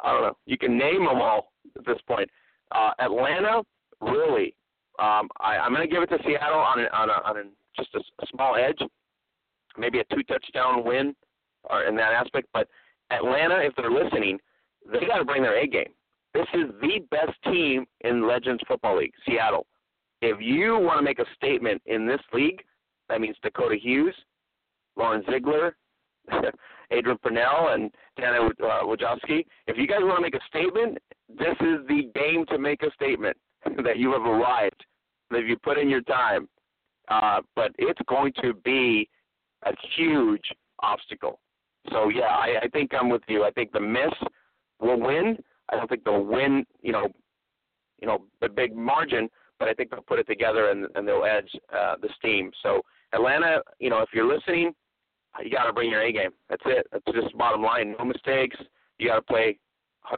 [0.04, 0.36] I don't know.
[0.46, 2.28] You can name them all at this point.
[2.70, 3.62] Uh, Atlanta,
[4.00, 4.54] really.
[4.98, 7.42] Um, I, I'm going to give it to Seattle on a, on a, on a,
[7.76, 8.78] just a, a small edge,
[9.76, 11.14] maybe a two touchdown win,
[11.64, 12.48] or in that aspect.
[12.52, 12.68] But
[13.10, 14.38] Atlanta, if they're listening,
[14.90, 15.92] they got to bring their A game
[16.34, 19.66] this is the best team in Legends Football League, Seattle.
[20.22, 22.62] If you want to make a statement in this league,
[23.08, 24.14] that means Dakota Hughes,
[24.96, 25.76] Lauren Ziegler,
[26.90, 29.44] Adrian Purnell, and Dana uh, Wojcicki.
[29.66, 30.98] If you guys want to make a statement,
[31.28, 33.36] this is the game to make a statement
[33.84, 34.84] that you have arrived,
[35.30, 36.48] that you put in your time.
[37.08, 39.08] Uh, but it's going to be
[39.64, 40.44] a huge
[40.80, 41.40] obstacle.
[41.90, 43.44] So yeah, I, I think I'm with you.
[43.44, 44.12] I think the Miss
[44.80, 45.36] will win.
[45.70, 47.08] I don't think they'll win, you know,
[48.00, 49.28] you know, a big margin,
[49.58, 52.50] but I think they'll put it together and, and they'll edge uh, the steam.
[52.62, 52.82] So
[53.12, 54.72] Atlanta, you know, if you're listening,
[55.42, 56.30] you got to bring your A game.
[56.48, 56.86] That's it.
[56.92, 57.94] That's just bottom line.
[57.98, 58.56] No mistakes.
[58.98, 59.58] You got to play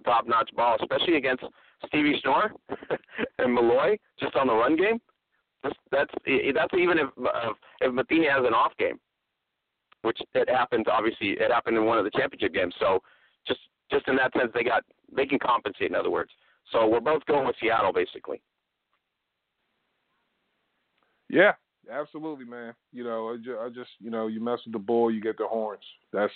[0.04, 1.44] top notch ball, especially against
[1.86, 2.52] Stevie Schnorr
[3.38, 4.98] and Malloy, just on the run game.
[5.90, 6.10] That's
[6.52, 7.08] that's even if
[7.80, 9.00] if Matheny has an off game,
[10.02, 10.86] which it happened.
[10.92, 12.74] Obviously, it happened in one of the championship games.
[12.78, 13.00] So
[13.48, 13.60] just
[13.90, 14.84] just in that sense, they got
[15.14, 15.90] they can compensate.
[15.90, 16.30] In other words,
[16.70, 18.42] so we're both going with Seattle, basically.
[21.30, 21.52] Yeah,
[21.90, 22.74] absolutely, man.
[22.92, 25.38] You know, I just, I just, you know, you mess with the bull, you get
[25.38, 25.82] the horns.
[26.12, 26.32] That's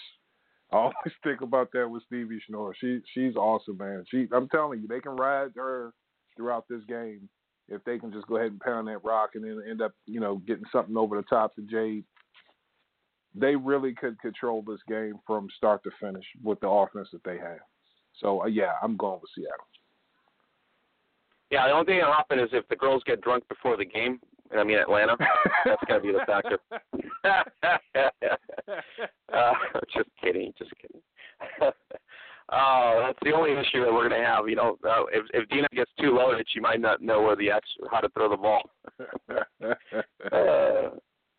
[0.72, 2.74] I always think about that with Stevie Schnorr.
[2.81, 4.05] She she's awesome, man.
[4.11, 5.93] She I'm telling you, they can ride her
[6.37, 7.29] throughout this game
[7.68, 10.20] if they can just go ahead and pound that rock and then end up, you
[10.20, 12.04] know, getting something over the top to Jade.
[13.34, 17.38] They really could control this game from start to finish with the offense that they
[17.38, 17.58] have.
[18.20, 19.66] So uh, yeah, I'm going with Seattle.
[21.50, 24.18] Yeah, the only thing that'll happen is if the girls get drunk before the game.
[24.50, 25.14] And I mean Atlanta.
[25.66, 26.58] That's gonna be the factor.
[29.34, 29.52] uh,
[29.94, 31.02] just kidding, just kidding.
[32.51, 34.49] Oh, that's the only issue that we're gonna have.
[34.49, 37.51] You know, uh, if if Dina gets too loaded, she might not know where the
[37.51, 38.70] actual, how to throw the ball.
[39.01, 40.96] uh,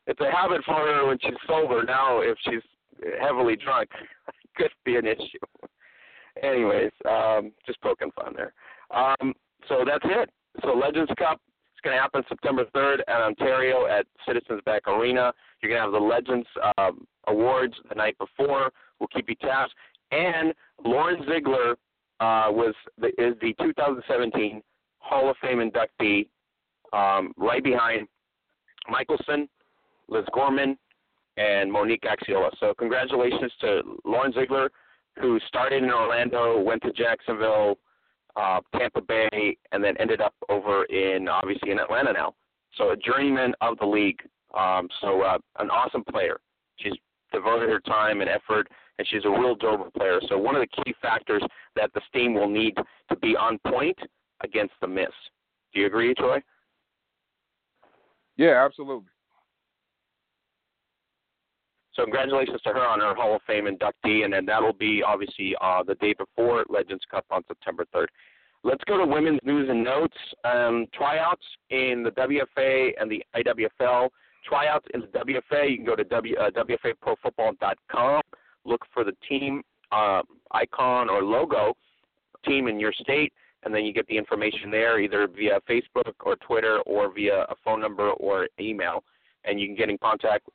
[0.07, 1.83] it's a habit for her when she's sober.
[1.83, 2.61] Now, if she's
[3.21, 3.89] heavily drunk,
[4.55, 5.39] could be an issue.
[6.41, 8.53] Anyways, um, just poking fun there.
[8.91, 9.33] Um,
[9.67, 10.29] so that's it.
[10.63, 11.39] So Legends Cup
[11.75, 15.33] is going to happen September 3rd at Ontario at Citizens Bank Arena.
[15.61, 16.47] You're going to have the Legends
[16.77, 18.71] um, Awards the night before.
[18.99, 19.71] We'll keep you tabs.
[20.11, 20.53] And
[20.83, 21.71] Lauren Ziegler
[22.19, 24.61] uh, was the, is the 2017
[24.99, 26.27] Hall of Fame inductee,
[26.93, 28.07] um, right behind
[28.89, 29.47] Michelson,
[30.07, 30.77] Liz Gorman,
[31.37, 32.49] and Monique Gaxiola.
[32.59, 34.69] So congratulations to Lauren Ziegler,
[35.19, 37.77] who started in Orlando, went to Jacksonville,
[38.35, 42.35] uh, Tampa Bay, and then ended up over in obviously in Atlanta now.
[42.75, 44.19] So a journeyman of the league.
[44.57, 46.39] Um, so uh, an awesome player.
[46.77, 46.93] She's
[47.31, 48.67] devoted her time and effort,
[48.99, 50.19] and she's a real durable player.
[50.27, 51.41] So one of the key factors
[51.75, 52.75] that the Steam will need
[53.09, 53.97] to be on point
[54.43, 55.07] against the Miss.
[55.73, 56.39] Do you agree, Troy?
[58.35, 59.07] Yeah, absolutely.
[61.93, 65.55] So congratulations to her on her Hall of Fame inductee, and then that'll be obviously
[65.61, 68.07] uh, the day before Legends Cup on September 3rd.
[68.63, 70.17] Let's go to women's news and notes.
[70.43, 74.09] Um, tryouts in the WFA and the IWFL.
[74.45, 78.21] Tryouts in the WFA, you can go to w, uh, WFAProFootball.com,
[78.65, 81.75] look for the team uh, icon or logo,
[82.45, 83.33] team in your state,
[83.63, 87.55] and then you get the information there either via Facebook or Twitter or via a
[87.63, 89.03] phone number or email.
[89.45, 90.47] And you can get in contact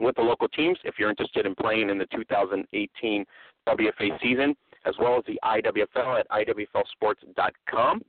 [0.00, 3.24] with the local teams if you're interested in playing in the 2018
[3.68, 4.54] WFA season,
[4.84, 8.02] as well as the IWFL at IWFLsports.com.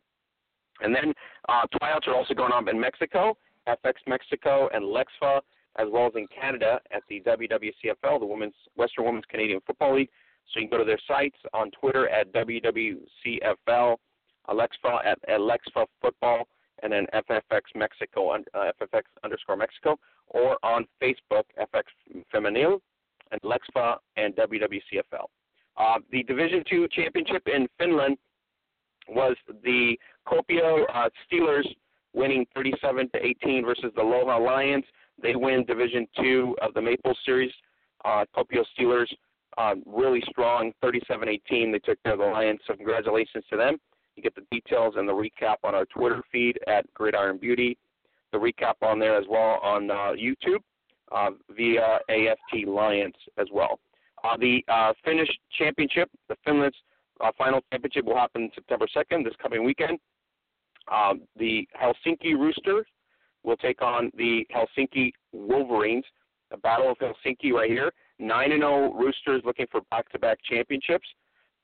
[0.81, 1.13] And then
[1.49, 3.35] uh, tryouts are also going on in Mexico,
[3.67, 5.41] FX Mexico and Lexfa,
[5.77, 10.09] as well as in Canada at the WWCFL, the Women's Western Women's Canadian Football League.
[10.53, 13.97] So you can go to their sites on Twitter at WWCFL,
[14.49, 16.47] Alexfa at Alexfa Football,
[16.83, 21.83] and then FFX Mexico, uh, FFX underscore Mexico, or on Facebook, FX
[22.33, 22.79] Femenil,
[23.31, 25.25] and Lexfa and WWCFL.
[25.77, 28.17] Uh, the Division Two championship in Finland
[29.09, 29.97] was the
[30.27, 31.67] Kuopio uh, Steelers
[32.13, 34.83] winning 37 to 18 versus the Aloha Lions.
[35.21, 37.51] They win Division Two of the Maple Series.
[38.05, 39.07] Uh, Kuopio Steelers
[39.57, 41.39] uh, really strong, 37-18.
[41.71, 43.77] They took care of the Lions, so congratulations to them.
[44.15, 47.77] You get the details and the recap on our Twitter feed at Gridiron Beauty.
[48.31, 50.61] The recap on there as well on uh, YouTube
[51.11, 53.79] uh, via AFT Lions as well.
[54.23, 56.75] Uh, the uh, Finnish Championship, the Finland's
[57.21, 59.99] uh, final championship, will happen September 2nd, this coming weekend.
[60.91, 62.85] Um, the Helsinki Roosters
[63.47, 66.03] will take on the Helsinki Wolverines.
[66.51, 67.91] The Battle of Helsinki right here.
[68.19, 71.07] 9 and 0 Roosters looking for back to back championships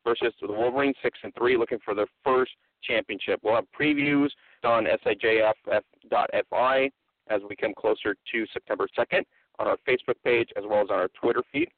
[0.06, 2.52] versus the Wolverines, six and three, looking for their first
[2.84, 3.40] championship.
[3.44, 4.30] We'll have previews
[4.64, 6.90] on SIJFF.fi
[7.30, 9.24] as we come closer to September 2nd
[9.60, 11.70] on our Facebook page as well as on our Twitter feed.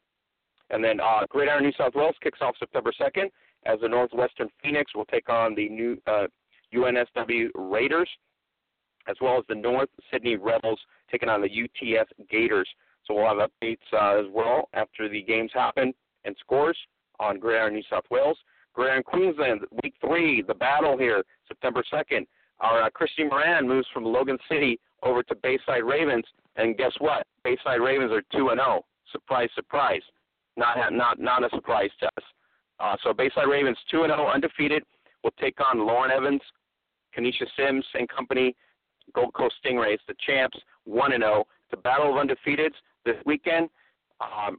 [0.71, 3.29] And then uh, Gridiron New South Wales kicks off September 2nd
[3.65, 6.25] as the Northwestern Phoenix will take on the new uh,
[6.73, 8.09] UNSW Raiders,
[9.07, 10.79] as well as the North Sydney Rebels
[11.11, 12.67] taking on the UTS Gators.
[13.05, 15.93] So we'll have updates uh, as well after the games happen
[16.23, 16.77] and scores
[17.19, 18.37] on Gridiron New South Wales.
[18.73, 22.25] Gridiron Queensland, week three, the battle here, September 2nd.
[22.59, 26.25] Our uh, Christy Moran moves from Logan City over to Bayside Ravens,
[26.55, 27.25] and guess what?
[27.43, 28.83] Bayside Ravens are 2 and 0.
[29.11, 30.01] Surprise, surprise.
[30.57, 32.23] Not not not a surprise to us.
[32.79, 34.83] Uh, so Bayside Ravens 2 and 0, undefeated.
[35.23, 36.41] Will take on Lauren Evans,
[37.17, 38.55] Kanisha Sims and company,
[39.13, 41.45] Gold Coast Stingrays, the champs, 1 and 0.
[41.71, 42.73] The battle of undefeateds
[43.05, 43.69] this weekend.
[44.21, 44.57] Um,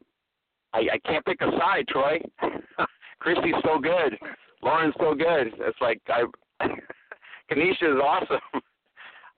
[0.73, 2.21] I, I can't pick a side, Troy.
[3.21, 4.19] Christy's so good.
[4.63, 5.53] Lauren's so good.
[5.59, 6.25] It's like I
[7.51, 8.41] Kanisha is awesome.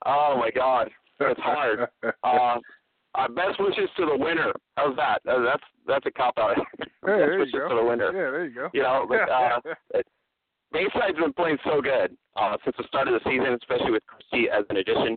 [0.07, 0.91] oh my God,
[1.21, 1.89] it's hard.
[2.23, 2.57] Uh,
[3.15, 4.53] uh, best wishes to the winner.
[4.77, 5.21] How's that?
[5.29, 6.57] Uh, that's that's a cop out.
[6.57, 7.69] Hey, best there wishes go.
[7.69, 8.07] to the winner.
[8.07, 8.69] Yeah, there you go.
[8.73, 9.61] You know, but, uh,
[10.73, 14.49] Bayside's been playing so good uh, since the start of the season, especially with Christy
[14.51, 15.17] as an addition.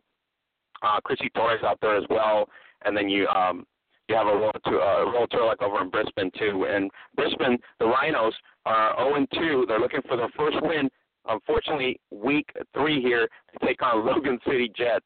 [0.82, 2.48] Uh, Christy Torres out there as well,
[2.86, 3.66] and then you um,
[4.08, 6.66] you have a role to uh, role to like over in Brisbane too.
[6.70, 8.34] And Brisbane, the Rhinos
[8.66, 9.66] are 0 and 2.
[9.68, 10.90] They're looking for their first win.
[11.28, 15.06] Unfortunately, week three here to take on Logan City Jets,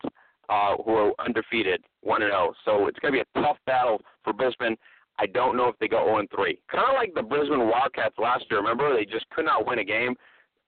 [0.49, 2.53] uh, who are undefeated, 1 and 0.
[2.63, 4.77] So it's going to be a tough battle for Brisbane.
[5.19, 6.57] I don't know if they go 0 and 3.
[6.71, 8.59] Kind of like the Brisbane Wildcats last year.
[8.59, 10.15] Remember, they just could not win a game.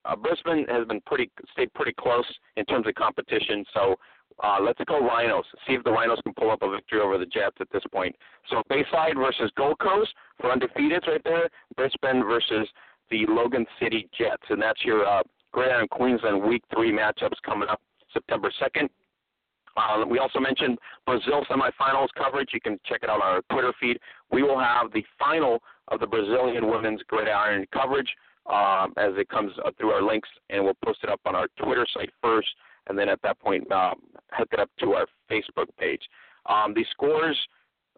[0.08, 3.66] Uh, Brisbane has been pretty stayed pretty close in terms of competition.
[3.74, 3.96] So
[4.44, 5.46] uh, let's go Rhinos.
[5.68, 8.16] See if the Rhinos can pull up a victory over the Jets at this point.
[8.50, 11.50] So Bayside versus Gold Coast for undefeateds right there.
[11.76, 12.68] Brisbane versus
[13.10, 17.82] the Logan City Jets, and that's your uh, Gridiron Queensland Week Three matchups coming up
[18.14, 18.90] September second.
[19.76, 22.50] Uh, we also mentioned Brazil semifinals coverage.
[22.54, 24.00] You can check it out on our Twitter feed.
[24.32, 28.10] We will have the final of the Brazilian women's gridiron coverage
[28.50, 31.48] um, as it comes up through our links, and we'll post it up on our
[31.62, 32.48] Twitter site first,
[32.88, 33.96] and then at that point, um,
[34.32, 36.02] hook it up to our Facebook page.
[36.46, 37.38] Um, the scores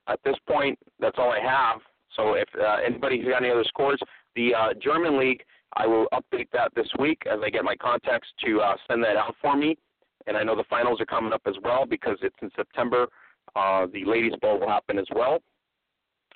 [0.07, 1.81] at this point, that's all I have.
[2.15, 3.99] So if uh, anybody's got any other scores,
[4.35, 5.43] the uh, German league,
[5.77, 9.15] I will update that this week as I get my contacts to uh, send that
[9.15, 9.77] out for me.
[10.25, 13.07] And I know the finals are coming up as well because it's in September.
[13.55, 15.39] Uh, the Ladies Bowl will happen as well.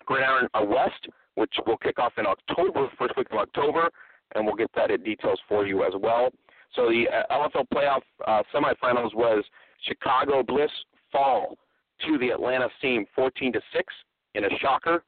[0.05, 3.89] Gridiron uh, West, which will kick off in October, first week of October,
[4.35, 6.29] and we'll get that in details for you as well.
[6.75, 9.43] So the uh, LFL playoff uh, semifinals was
[9.87, 10.71] Chicago Bliss
[11.11, 11.57] fall
[12.05, 13.93] to the Atlanta Steam 14 to six
[14.35, 15.03] in a shocker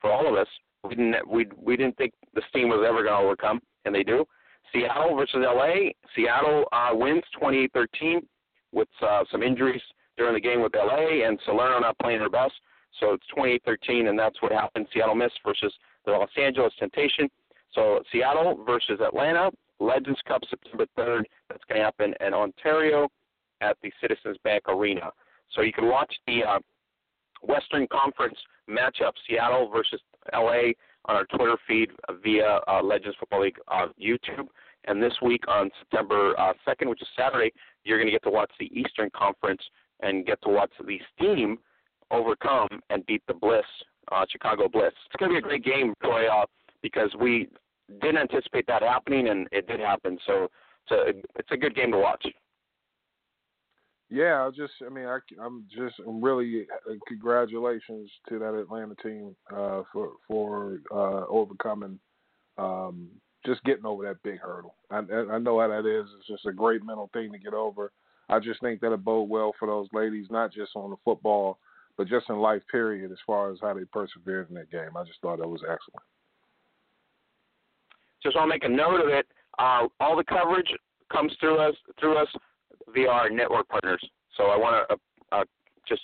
[0.00, 0.48] for all of us.
[0.82, 4.02] We didn't we we didn't think the Steam was ever going to overcome, and they
[4.02, 4.24] do.
[4.72, 5.90] Seattle versus LA.
[6.14, 8.20] Seattle uh, wins 28-13
[8.72, 9.80] with uh, some injuries
[10.16, 12.54] during the game with LA, and Salerno not playing their best.
[13.00, 14.86] So it's 28-13, and that's what happened.
[14.92, 15.72] Seattle Mist versus
[16.04, 17.28] the Los Angeles Temptation.
[17.72, 21.22] So Seattle versus Atlanta, Legends Cup September 3rd.
[21.48, 23.08] That's going to happen in Ontario
[23.60, 25.10] at the Citizens Bank Arena.
[25.52, 26.58] So you can watch the uh,
[27.42, 28.36] Western Conference
[28.68, 30.00] matchup, Seattle versus
[30.32, 30.72] LA,
[31.06, 31.90] on our Twitter feed
[32.22, 34.48] via uh, Legends Football League uh, YouTube.
[34.86, 37.52] And this week on September uh, 2nd, which is Saturday,
[37.84, 39.62] you're going to get to watch the Eastern Conference
[40.00, 41.58] and get to watch the Steam
[42.14, 43.64] overcome and beat the Bliss,
[44.12, 44.92] uh, Chicago Bliss.
[45.06, 46.46] It's going to be a great game, Troy, uh,
[46.82, 47.48] because we
[48.00, 50.18] didn't anticipate that happening, and it did happen.
[50.26, 50.48] So
[50.86, 52.26] it's a, it's a good game to watch.
[54.10, 59.34] Yeah, I just, I mean, I, I'm just really uh, congratulations to that Atlanta team
[59.52, 61.98] uh, for for uh, overcoming,
[62.58, 63.08] um,
[63.44, 64.76] just getting over that big hurdle.
[64.90, 66.06] I, I know how that is.
[66.18, 67.92] It's just a great mental thing to get over.
[68.28, 71.58] I just think that it bode well for those ladies, not just on the football,
[71.96, 74.96] but just in life, period, as far as how they persevered in that game.
[74.96, 76.02] I just thought that was excellent.
[78.22, 79.26] Just want to make a note of it.
[79.58, 80.68] Uh, all the coverage
[81.12, 82.28] comes through us through us
[82.92, 84.02] via our network partners.
[84.36, 85.44] So I want to uh, uh,
[85.86, 86.02] just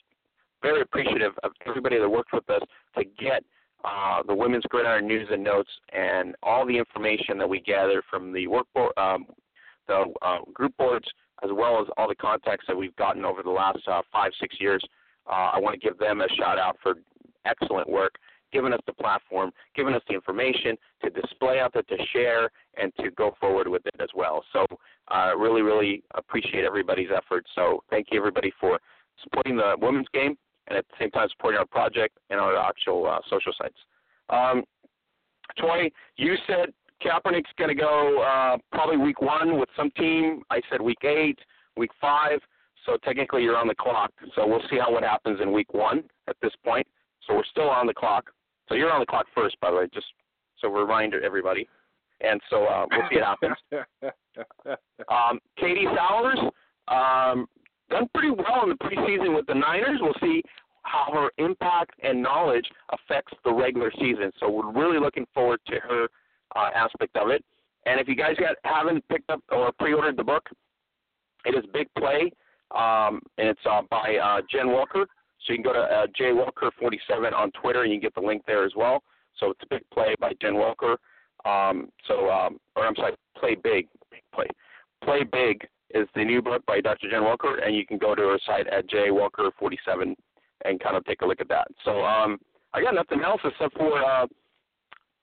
[0.63, 2.63] very appreciative of everybody that worked with us
[2.97, 3.43] to get
[3.85, 8.33] uh, the women's gridiron news and notes and all the information that we gather from
[8.33, 9.27] the work board, um,
[9.89, 11.07] the uh, group boards,
[11.43, 14.57] as well as all the contacts that we've gotten over the last uh, five six
[14.61, 14.85] years.
[15.29, 16.95] Uh, I want to give them a shout out for
[17.45, 18.15] excellent work,
[18.53, 22.93] giving us the platform, giving us the information to display out there, to share, and
[23.01, 24.45] to go forward with it as well.
[24.53, 24.67] So,
[25.09, 27.49] uh, really, really appreciate everybody's efforts.
[27.55, 28.79] So, thank you everybody for
[29.23, 30.37] supporting the women's game
[30.69, 33.77] and at the same time supporting our project and our actual uh, social sites.
[34.31, 34.65] Um,
[36.17, 40.43] you said Kaepernick's going to go uh, probably week one with some team.
[40.51, 41.39] I said week eight,
[41.77, 42.41] week five.
[42.87, 44.13] So technically, you're on the clock.
[44.35, 46.87] So we'll see how what happens in week one at this point.
[47.27, 48.31] So we're still on the clock.
[48.69, 50.07] So you're on the clock first, by the way, just
[50.61, 51.69] so we're reminder everybody.
[52.21, 53.57] And so uh, we'll see what happens.
[55.11, 56.39] um, Katie Sowers
[56.89, 57.47] um,
[57.89, 59.99] done pretty well in the preseason with the Niners.
[60.01, 60.43] We'll see
[60.83, 64.31] how her impact and knowledge affects the regular season.
[64.39, 66.09] So we're really looking forward to her
[66.57, 67.45] uh, aspect of it.
[67.87, 70.49] And if you guys got, haven't picked up or pre-ordered the book,
[71.47, 72.33] it is Big Play,
[72.77, 75.07] um, and it's uh, by uh, Jen Welter.
[75.47, 78.43] So you can go to uh, jwelter47 on Twitter, and you can get the link
[78.47, 79.03] there as well.
[79.39, 80.99] So it's a Big Play by Jen Welter.
[81.47, 84.47] Um, so, um, or I'm sorry, Play Big, Big Play.
[85.03, 87.11] Play Big is the new book by Dr.
[87.11, 90.15] Jen Welter, and you can go to her site at jwelter47
[90.67, 91.69] and kind of take a look at that.
[91.85, 92.39] So um,
[92.75, 94.27] I got nothing else except for uh,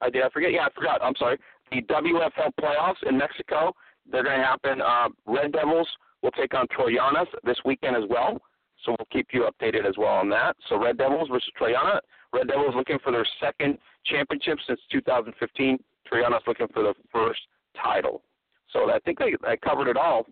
[0.01, 0.51] I did I forget?
[0.51, 1.01] Yeah, I forgot.
[1.01, 1.37] I'm sorry.
[1.71, 3.73] The WFL playoffs in Mexico.
[4.09, 4.81] They're going to happen.
[4.81, 5.87] Uh, Red Devils
[6.27, 8.39] will take on Troyanas this weekend as well.
[8.83, 10.55] So we'll keep you updated as well on that.
[10.67, 11.99] So Red Devils versus Troyana.
[12.33, 15.77] Red Devils looking for their second championship since 2015.
[16.11, 17.39] Troyana's looking for the first
[17.81, 18.23] title.
[18.71, 20.25] So I think I, I covered it all.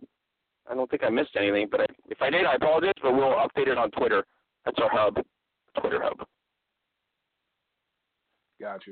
[0.70, 2.94] I don't think I missed anything, but I, if I did, I apologize.
[3.02, 4.26] But we'll update it on Twitter.
[4.66, 5.16] That's our hub,
[5.80, 6.28] Twitter hub.
[8.60, 8.92] Gotcha.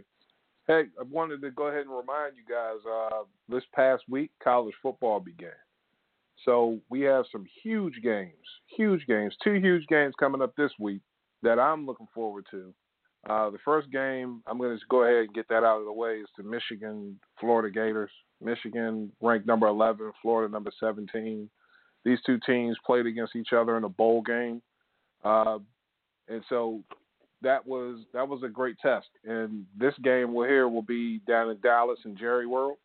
[0.67, 2.77] Hey, I wanted to go ahead and remind you guys.
[2.89, 5.51] Uh, this past week, college football began.
[6.45, 8.33] So we have some huge games,
[8.75, 11.01] huge games, two huge games coming up this week
[11.41, 12.73] that I'm looking forward to.
[13.29, 15.93] Uh, the first game, I'm going to go ahead and get that out of the
[15.93, 18.11] way, is the Michigan Florida Gators.
[18.41, 21.49] Michigan ranked number 11, Florida number 17.
[22.03, 24.61] These two teams played against each other in a bowl game,
[25.23, 25.59] uh,
[26.27, 26.83] and so
[27.41, 29.07] that was that was a great test.
[29.23, 32.77] And this game we're here will be down in Dallas and Jerry World.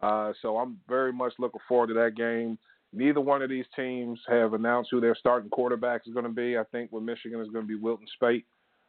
[0.00, 2.56] Uh, so I'm very much looking forward to that game.
[2.92, 6.58] Neither one of these teams have announced who their starting quarterback is going to be.
[6.58, 8.44] I think with Michigan is going to be Wilton Speight,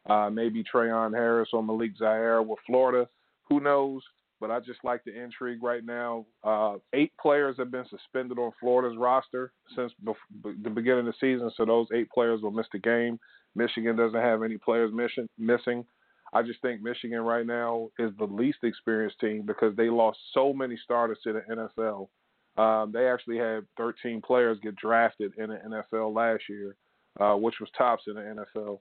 [0.09, 2.41] uh, maybe Treon Harris or Malik Zaire.
[2.41, 3.07] With Florida,
[3.47, 4.01] who knows?
[4.41, 6.25] But I just like the intrigue right now.
[6.43, 11.13] Uh, eight players have been suspended on Florida's roster since bef- the beginning of the
[11.21, 13.17] season, so those eight players will miss the game.
[13.55, 15.85] Michigan doesn't have any players mission, missing.
[16.33, 20.51] I just think Michigan right now is the least experienced team because they lost so
[20.51, 22.09] many starters to the NFL
[22.57, 26.75] um, they actually had 13 players get drafted in the NFL last year,
[27.19, 28.79] uh, which was tops in the NFL.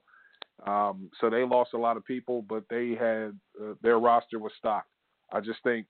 [0.67, 4.51] Um, so they lost a lot of people, but they had uh, their roster was
[4.57, 4.89] stocked.
[5.31, 5.87] I just think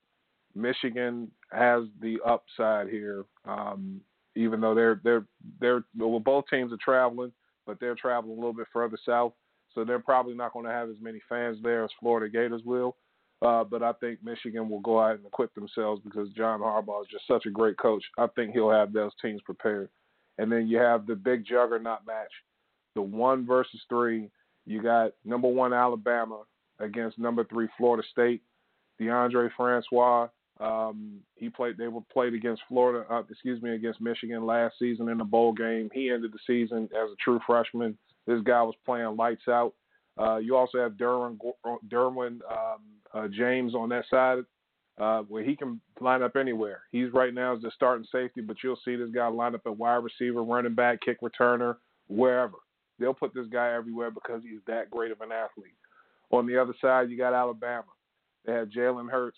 [0.55, 3.99] Michigan has the upside here, um,
[4.35, 5.25] even though they're they're
[5.59, 7.33] they're well, both teams are traveling,
[7.67, 9.33] but they're traveling a little bit further south,
[9.75, 12.95] so they're probably not going to have as many fans there as Florida Gators will.
[13.43, 17.09] Uh, but I think Michigan will go out and equip themselves because John Harbaugh is
[17.11, 18.03] just such a great coach.
[18.17, 19.89] I think he'll have those teams prepared.
[20.37, 22.31] And then you have the big juggernaut match,
[22.95, 24.29] the one versus three.
[24.65, 26.43] You got number one Alabama
[26.79, 28.41] against number three Florida State.
[29.01, 30.29] Deondre Francois,
[30.59, 31.77] um, he played.
[31.77, 33.05] They were played against Florida.
[33.11, 35.89] Uh, excuse me, against Michigan last season in the bowl game.
[35.93, 37.97] He ended the season as a true freshman.
[38.25, 39.73] This guy was playing lights out.
[40.17, 41.37] Uh, you also have Derwin,
[41.89, 42.81] Derwin um,
[43.13, 44.39] uh, James on that side,
[44.99, 46.81] uh, where he can line up anywhere.
[46.91, 49.77] He's right now as the starting safety, but you'll see this guy line up at
[49.77, 52.57] wide receiver, running back, kick returner, wherever.
[52.99, 55.73] They'll put this guy everywhere because he's that great of an athlete.
[56.31, 57.85] On the other side, you got Alabama.
[58.45, 59.37] They had Jalen Hurts,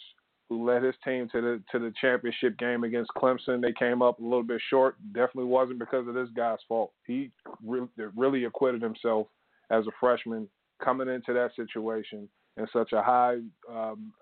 [0.49, 3.61] who led his team to the to the championship game against Clemson.
[3.61, 4.95] They came up a little bit short.
[5.13, 6.91] Definitely wasn't because of this guy's fault.
[7.07, 7.32] He
[7.65, 9.28] really, really acquitted himself
[9.71, 10.47] as a freshman
[10.84, 13.38] coming into that situation in such a high,
[13.69, 14.13] um,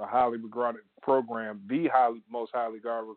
[0.00, 3.14] a highly regarded program, the highly, most highly regarded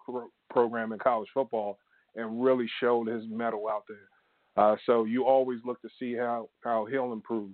[0.50, 1.78] program in college football,
[2.16, 4.64] and really showed his mettle out there.
[4.64, 7.52] Uh, so you always look to see how how he'll improve.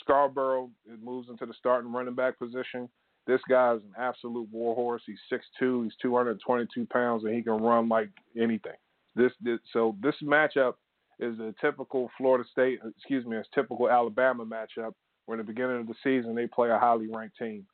[0.00, 0.70] Scarborough
[1.02, 2.88] moves into the starting running back position.
[3.26, 5.02] This guy is an absolute warhorse.
[5.04, 8.10] He's 6'2", he's 222 pounds, and he can run like
[8.40, 8.76] anything.
[9.16, 10.74] This, this so this matchup
[11.18, 14.92] is a typical Florida State, excuse me, a typical Alabama matchup
[15.24, 17.66] where in the beginning of the season they play a highly ranked team.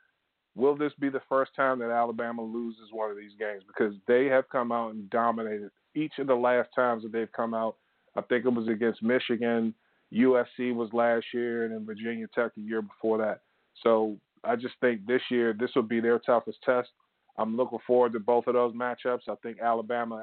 [0.54, 3.62] Will this be the first time that Alabama loses one of these games?
[3.66, 7.54] Because they have come out and dominated each of the last times that they've come
[7.54, 7.76] out.
[8.16, 9.74] I think it was against Michigan,
[10.12, 13.40] USC was last year, and then Virginia Tech the year before that.
[13.82, 16.90] So I just think this year this will be their toughest test.
[17.38, 19.28] I'm looking forward to both of those matchups.
[19.28, 20.22] I think Alabama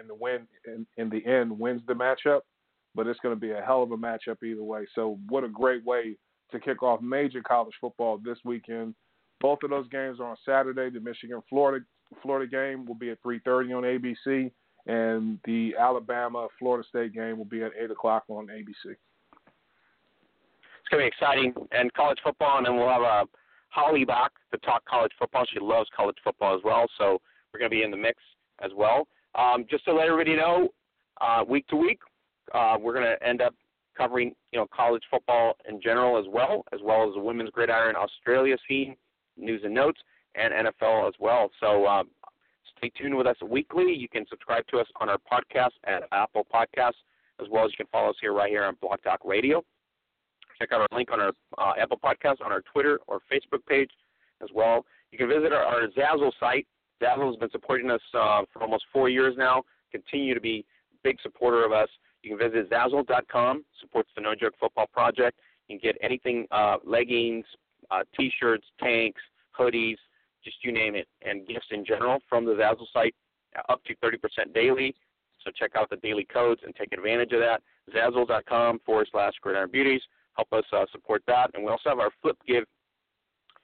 [0.00, 2.40] in the win in, in the end wins the matchup,
[2.96, 4.86] but it's going to be a hell of a matchup either way.
[4.94, 6.16] So what a great way
[6.50, 8.94] to kick off major college football this weekend.
[9.40, 10.90] Both of those games are on Saturday.
[10.90, 11.84] The Michigan Florida
[12.22, 14.50] Florida game will be at 3:30 on ABC,
[14.86, 18.96] and the Alabama Florida State game will be at 8 o'clock on ABC.
[19.44, 23.24] It's going to be exciting, and college football, and then we'll have a uh,
[23.70, 25.44] Holly back to talk college football.
[25.52, 27.20] She loves college football as well, so
[27.52, 28.22] we're going to be in the mix
[28.64, 29.06] as well.
[29.34, 30.68] Um, just to let everybody know,
[31.20, 31.98] uh, week to week,
[32.54, 33.54] uh, we're going to end up
[33.96, 37.96] covering you know college football in general as well, as well as the women's gridiron
[37.96, 38.96] Australia scene,
[39.36, 40.00] news and notes,
[40.34, 41.50] and NFL as well.
[41.60, 42.08] So um,
[42.78, 43.92] stay tuned with us weekly.
[43.92, 47.02] You can subscribe to us on our podcast at Apple Podcasts,
[47.40, 49.62] as well as you can follow us here right here on Blog Talk Radio.
[50.58, 53.90] Check out our link on our uh, Apple Podcast, on our Twitter or Facebook page
[54.42, 54.84] as well.
[55.12, 56.66] You can visit our, our Zazzle site.
[57.02, 59.62] Zazzle has been supporting us uh, for almost four years now.
[59.92, 61.88] Continue to be a big supporter of us.
[62.26, 65.38] You can visit Zazzle.com, supports the No Joke Football Project.
[65.68, 67.44] You can get anything, uh, leggings,
[67.92, 69.22] uh, T-shirts, tanks,
[69.56, 69.96] hoodies,
[70.44, 73.14] just you name it, and gifts in general from the Zazzle site,
[73.56, 74.92] uh, up to 30% daily.
[75.44, 77.62] So check out the daily codes and take advantage of that.
[77.94, 80.02] Zazzle.com forward slash Gridiron Beauties.
[80.34, 81.52] Help us uh, support that.
[81.54, 82.64] And we also have our FlipGive,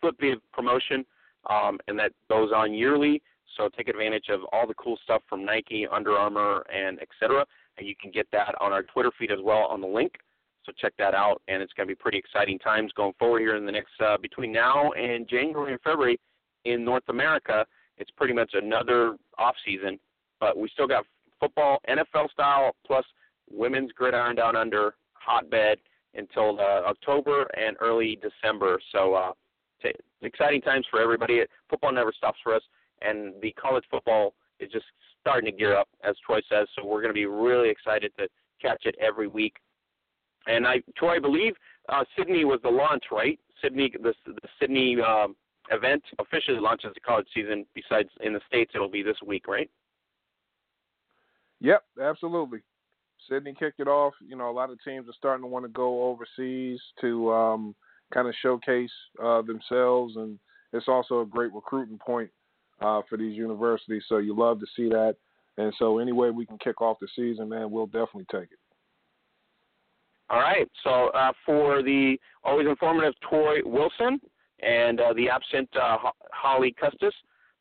[0.00, 1.04] Flip Give promotion,
[1.50, 3.22] um, and that goes on yearly.
[3.56, 7.44] So take advantage of all the cool stuff from Nike, Under Armour, and etc.
[7.78, 10.12] And you can get that on our Twitter feed as well on the link.
[10.64, 13.56] So check that out, and it's going to be pretty exciting times going forward here
[13.56, 16.20] in the next uh, between now and January and February
[16.64, 17.66] in North America.
[17.98, 19.98] It's pretty much another off season,
[20.38, 21.04] but we still got
[21.40, 23.04] football, NFL style, plus
[23.50, 25.78] women's gridiron down under hotbed
[26.14, 28.80] until uh, October and early December.
[28.92, 29.32] So uh,
[29.82, 29.92] t-
[30.22, 31.42] exciting times for everybody.
[31.68, 32.62] Football never stops for us,
[33.00, 34.84] and the college football is just
[35.22, 36.68] starting to gear up, as Troy says.
[36.76, 38.28] So we're going to be really excited to
[38.60, 39.54] catch it every week.
[40.46, 41.54] And I, Troy, I believe
[41.88, 43.38] uh, Sydney was the launch, right?
[43.62, 45.36] Sydney, the, the Sydney um,
[45.70, 47.64] event officially launches the college season.
[47.74, 49.70] Besides in the states, it'll be this week, right?
[51.60, 52.58] Yep, absolutely.
[53.28, 54.14] Sydney kicked it off.
[54.20, 57.74] You know, a lot of teams are starting to want to go overseas to um,
[58.12, 58.90] kind of showcase
[59.22, 60.40] uh, themselves, and
[60.72, 62.30] it's also a great recruiting point
[62.82, 64.04] uh, for these universities.
[64.08, 65.16] So you love to see that.
[65.58, 68.58] And so, any way we can kick off the season, man, we'll definitely take it.
[70.30, 70.66] All right.
[70.82, 74.18] So uh, for the always informative Troy Wilson
[74.60, 75.98] and uh, the absent uh,
[76.32, 77.12] Holly Custis,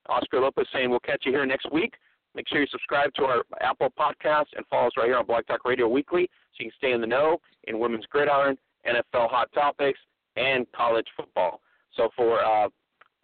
[0.08, 1.96] Oscar Lopez saying we'll catch you here next week.
[2.34, 5.46] Make sure you subscribe to our Apple podcast and follow us right here on Blog
[5.48, 8.58] Talk Radio Weekly so you can stay in the know in women's gridiron,
[8.88, 10.00] NFL hot topics,
[10.38, 11.60] and college football.
[11.98, 12.70] So for uh,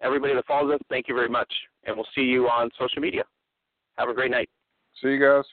[0.01, 1.51] everybody that follows us, thank you very much,
[1.85, 3.23] and we'll see you on social media.
[3.97, 4.49] Have a great night.
[5.01, 5.43] See you guys.